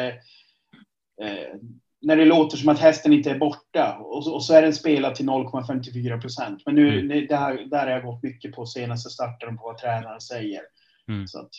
[1.23, 1.57] eh,
[2.03, 4.75] när det låter som att hästen inte är borta och så, och så är den
[4.75, 6.62] spelad till 0,54 procent.
[6.66, 7.27] Men nu, mm.
[7.27, 10.61] det här, där har jag gått mycket på senaste starten på vad tränaren säger.
[11.09, 11.27] Mm.
[11.27, 11.51] Så att,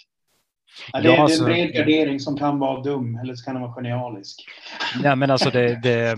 [0.94, 3.36] Ja, det, ja, är, alltså, det är en bred gardering som kan vara dum eller
[3.36, 4.46] så kan den vara genialisk.
[5.04, 6.18] Ja, men alltså det, det,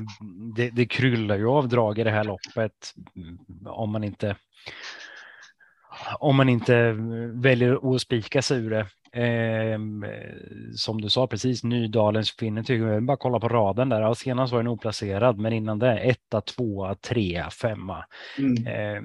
[0.56, 2.94] det, det kryllar ju av drag i det här loppet
[3.66, 4.36] om man inte
[6.20, 6.96] om man inte
[7.34, 8.86] väljer att spika sig ur det.
[9.16, 9.80] Eh,
[10.76, 13.04] som du sa precis, Nydalens finne tycker jag.
[13.04, 14.02] Bara kolla på raden där.
[14.02, 18.06] Ja, senast var den oplacerad, men innan det etta, tvåa, trea, femma.
[18.38, 18.68] Mm.
[18.68, 19.02] Eh,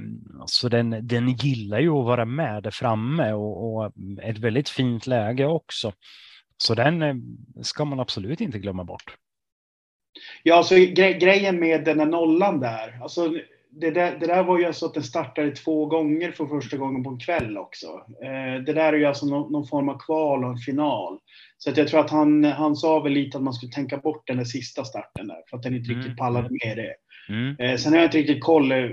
[0.46, 3.92] så den, den gillar ju att vara med där framme och, och
[4.22, 5.92] ett väldigt fint läge också.
[6.56, 7.14] Så den eh,
[7.62, 9.16] ska man absolut inte glömma bort.
[10.42, 12.98] Ja, alltså gre grejen med den här nollan där.
[13.02, 13.34] Alltså,
[13.70, 17.04] det, där, det där var ju alltså att den startade två gånger för första gången
[17.04, 17.86] på en kväll också.
[18.22, 21.18] Eh, det där är ju alltså någon, någon, form av kval och en final.
[21.58, 24.26] Så att jag tror att han, han sa väl lite att man skulle tänka bort
[24.26, 26.02] den där sista starten där, för att den inte mm.
[26.02, 26.94] riktigt pallade med det.
[27.28, 27.56] Mm.
[27.58, 28.90] Eh, sen har jag inte riktigt koll eh,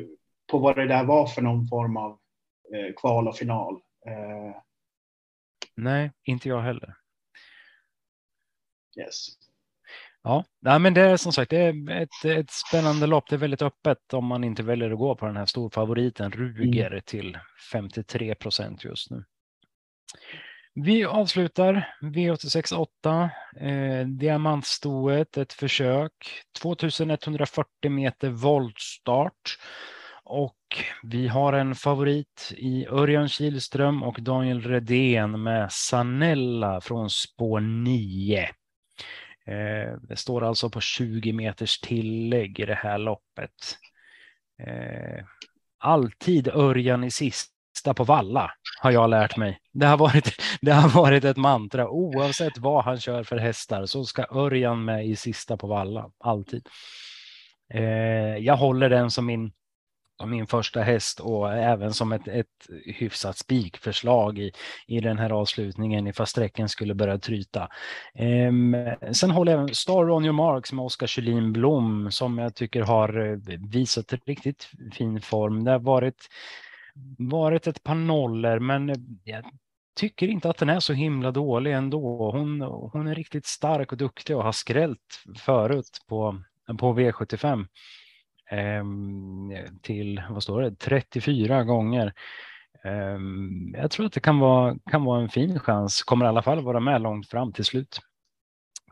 [0.52, 2.20] på vad det där var för någon form av
[2.96, 3.82] kval och final.
[5.76, 6.96] Nej, inte jag heller.
[9.00, 9.28] Yes.
[10.26, 13.30] Ja, nej, men det är som sagt det är ett, ett spännande lopp.
[13.30, 16.92] Det är väldigt öppet om man inte väljer att gå på den här storfavoriten Ruger
[16.92, 17.02] mm.
[17.06, 17.38] till
[17.72, 19.24] 53 procent just nu.
[20.74, 26.14] Vi avslutar V86.8, eh, diamantstoet, ett försök,
[26.62, 29.58] 2140 meter voltstart
[30.24, 30.58] och
[31.04, 38.50] vi har en favorit i Örjan Kihlström och Daniel Redén med Sanella från spår 9.
[39.48, 43.78] Eh, det står alltså på 20 meters tillägg i det här loppet.
[44.64, 45.26] Eh,
[45.78, 49.60] alltid Örjan i sista på valla har jag lärt mig.
[49.74, 51.90] Det har varit, det har varit ett mantra.
[51.90, 56.12] Oavsett vad han kör för hästar så ska Örjan med i sista på valla.
[56.20, 56.68] Alltid.
[57.74, 59.52] Eh, jag håller den som min
[60.26, 64.52] min första häst och även som ett, ett hyfsat spikförslag i,
[64.88, 67.70] i den här avslutningen ifall sträcken skulle börja tryta.
[68.14, 68.76] Ehm,
[69.12, 73.32] sen håller jag Star on your marks med Oskar Kjellin Blom som jag tycker har
[73.32, 75.64] eh, visat riktigt fin form.
[75.64, 76.28] Det har varit,
[77.18, 79.44] varit ett par nollor men eh, jag
[79.96, 82.32] tycker inte att den är så himla dålig ändå.
[82.32, 86.42] Hon, hon är riktigt stark och duktig och har skrällt förut på,
[86.80, 87.68] på V75.
[88.50, 92.14] Ehm, till, vad står det, 34 gånger.
[92.84, 96.04] Ehm, jag tror att det kan vara, kan vara en fin chans.
[96.04, 98.00] Kommer i alla fall vara med långt fram till slut.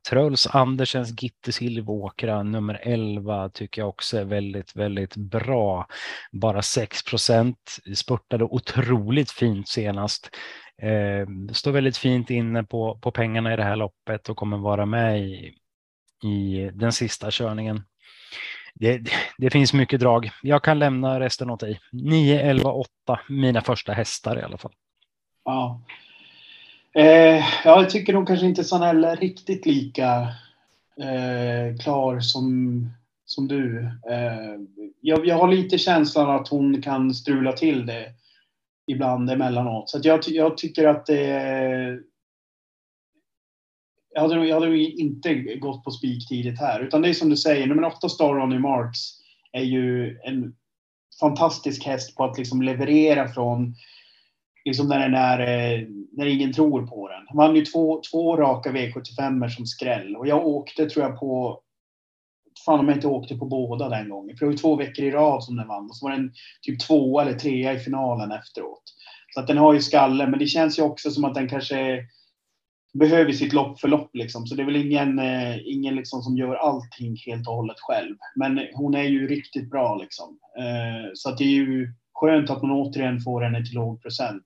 [0.09, 5.87] Truls Andersens Gitte Silvåkra nummer 11 tycker jag också är väldigt, väldigt bra.
[6.31, 10.29] Bara 6 procent spurtade otroligt fint senast.
[10.81, 14.85] Eh, står väldigt fint inne på, på pengarna i det här loppet och kommer vara
[14.85, 15.57] med i,
[16.23, 17.83] i den sista körningen.
[18.75, 19.01] Det,
[19.37, 20.29] det, finns mycket drag.
[20.41, 21.79] Jag kan lämna resten åt dig.
[21.91, 24.71] 9, 11, 8, mina första hästar i alla fall.
[25.45, 25.81] Ja,
[26.95, 30.27] Eh, jag tycker nog kanske inte Sanella är riktigt lika
[31.01, 32.89] eh, klar som,
[33.25, 33.79] som du.
[34.09, 34.59] Eh,
[35.01, 38.05] jag, jag har lite känslan att hon kan strula till det
[38.87, 39.89] ibland emellanåt.
[39.89, 41.99] Så jag, jag tycker att det
[44.13, 46.79] jag hade, nog, jag hade nog inte gått på spik tidigt här.
[46.79, 48.99] Utan det är som du säger, nummer åtta Star Ronny Marks
[49.51, 50.55] är ju en
[51.19, 53.75] fantastisk häst på att liksom leverera från
[54.65, 57.25] liksom när, den är, eh, när ingen tror på den.
[57.27, 61.59] Han vann ju två, två raka V75 som skräll och jag åkte tror jag på
[62.65, 64.37] Fan om jag inte åkte på båda den gången.
[64.37, 65.89] För det var ju två veckor i rad som den vann.
[65.89, 68.83] Och så var den typ två eller trea i finalen efteråt.
[69.33, 72.05] Så att den har ju skalle, men det känns ju också som att den kanske
[72.93, 74.47] behöver sitt lopp för lopp liksom.
[74.47, 78.15] Så det är väl ingen, eh, ingen liksom som gör allting helt och hållet själv.
[78.35, 80.39] Men hon är ju riktigt bra liksom.
[80.59, 84.45] Eh, så att det är ju skönt att man återigen får henne till låg procent.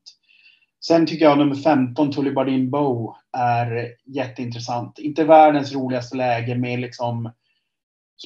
[0.86, 5.00] Sen tycker jag nummer 15, Tullibardin Bow, är jätteintressant.
[5.00, 7.32] Inte världens roligaste läge med liksom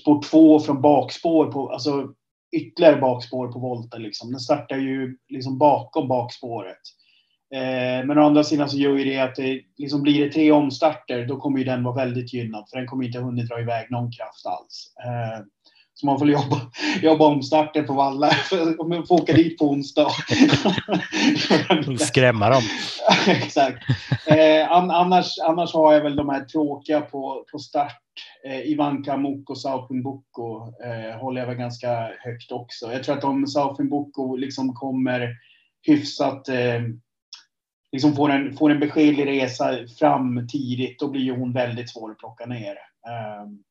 [0.02, 2.14] spår 2 från bakspår, på, alltså
[2.52, 4.02] ytterligare bakspår på volten.
[4.02, 4.32] Liksom.
[4.32, 6.82] Den startar ju liksom bakom bakspåret.
[7.54, 10.52] Eh, men å andra sidan så gör ju det att det liksom blir det tre
[10.52, 12.70] omstarter, då kommer ju den vara väldigt gynnad.
[12.70, 14.94] För den kommer inte hunnit dra iväg någon kraft alls.
[15.06, 15.46] Eh,
[15.94, 16.62] så man får jobba,
[17.02, 18.32] jobba om starten på Valla.
[18.88, 20.08] Man får åka dit på onsdag.
[22.00, 22.62] Skrämma dem.
[23.28, 23.84] Exakt.
[24.28, 27.98] Eh, annars, annars har jag väl de här tråkiga på, på start.
[28.66, 30.60] Ivanka Moko, Saufin Boko
[31.20, 32.92] håller jag väl ganska högt också.
[32.92, 35.30] Jag tror att om Saufin Boko liksom kommer
[35.88, 36.50] hyfsat
[37.92, 42.18] liksom får en, får en beskedlig resa fram tidigt, då blir hon väldigt svår att
[42.18, 42.76] plocka ner.
[43.44, 43.64] Um,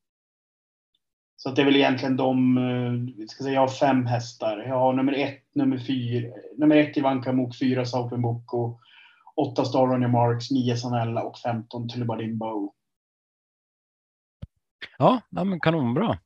[1.37, 4.59] så att det är väl egentligen de, eh, ska säga, jag har fem hästar.
[4.59, 8.79] Jag har nummer ett, nummer fyra, nummer ett Ivanka Mok, fyra Saupen Boko,
[9.37, 12.73] åtta Star Ronny Marks, nio Sanella och femton Tullibardin Bow.
[14.99, 16.19] Ja, ja men kanonbra.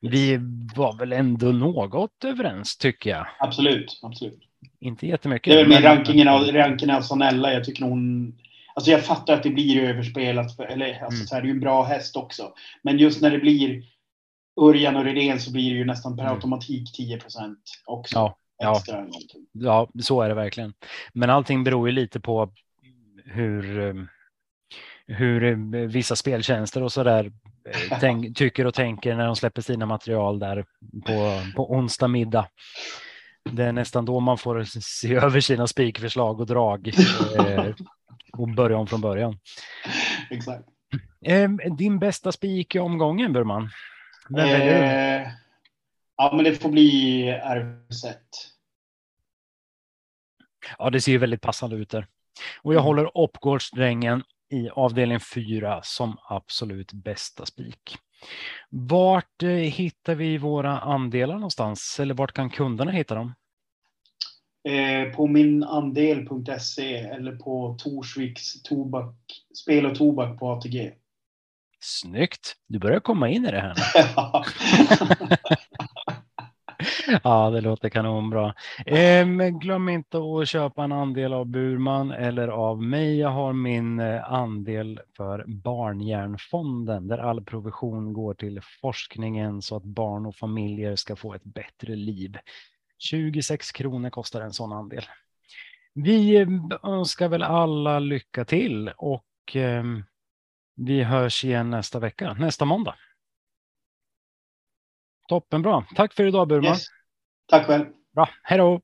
[0.00, 0.36] Vi
[0.76, 3.26] var väl ändå något överens tycker jag.
[3.38, 4.49] Absolut, absolut.
[4.80, 5.52] Inte jättemycket.
[5.52, 7.52] Det är väl med rankingen av, rankingen av Sanella.
[7.52, 8.32] Jag tycker hon
[8.74, 11.26] Alltså jag fattar att det blir överspelat, för, eller alltså mm.
[11.26, 12.52] så här, det är ju en bra häst också.
[12.82, 13.82] Men just när det blir
[14.60, 16.34] Örjan och Rydén så blir det ju nästan per mm.
[16.34, 18.14] automatik 10% också.
[18.14, 18.82] Ja, ja.
[19.52, 20.74] ja, så är det verkligen.
[21.12, 22.52] Men allting beror ju lite på
[23.24, 23.94] hur, eh,
[25.06, 25.56] hur eh,
[25.86, 27.32] vissa speltjänster och så där
[28.02, 30.64] eh, tycker och tänker när de släpper sina material där
[31.06, 32.48] på, på onsdag middag.
[33.52, 36.90] Det är nästan då man får se över sina spikförslag och drag
[38.32, 39.38] och börja om från början.
[40.30, 40.64] Exakt.
[41.78, 43.70] Din bästa spik i omgången, Burman?
[44.28, 44.84] Vem väljer du?
[44.84, 45.28] Eh,
[46.16, 48.04] ja, men det får bli RZ.
[50.78, 52.06] Ja, det ser ju väldigt passande ut där.
[52.62, 52.86] Och jag mm.
[52.86, 57.98] håller Oppgårdsdrängen i avdelning 4 som absolut bästa spik.
[58.70, 62.00] Vart eh, hittar vi våra andelar någonstans?
[62.00, 63.34] Eller vart kan kunderna hitta dem?
[64.68, 69.16] Eh, på minandel.se eller på Torsviks tobak,
[69.62, 70.92] spel och tobak på ATG.
[71.80, 72.56] Snyggt!
[72.66, 73.74] Du börjar komma in i det här.
[77.24, 78.54] ja, det låter kanonbra.
[78.86, 79.26] Eh,
[79.60, 83.18] glöm inte att köpa en andel av Burman eller av mig.
[83.18, 89.84] Jag har min eh, andel för Barnhjärnfonden där all provision går till forskningen så att
[89.84, 92.36] barn och familjer ska få ett bättre liv.
[93.00, 95.04] 26 kronor kostar en sån andel.
[95.94, 96.48] Vi eh,
[96.82, 100.04] önskar väl alla lycka till och ehm,
[100.76, 102.94] vi hörs igen nästa vecka, nästa måndag.
[105.28, 105.86] Toppenbra.
[105.94, 106.70] Tack för idag Burman.
[106.70, 106.86] Yes.
[107.48, 107.86] Tack själv.
[108.14, 108.28] Bra.
[108.42, 108.80] Hej då.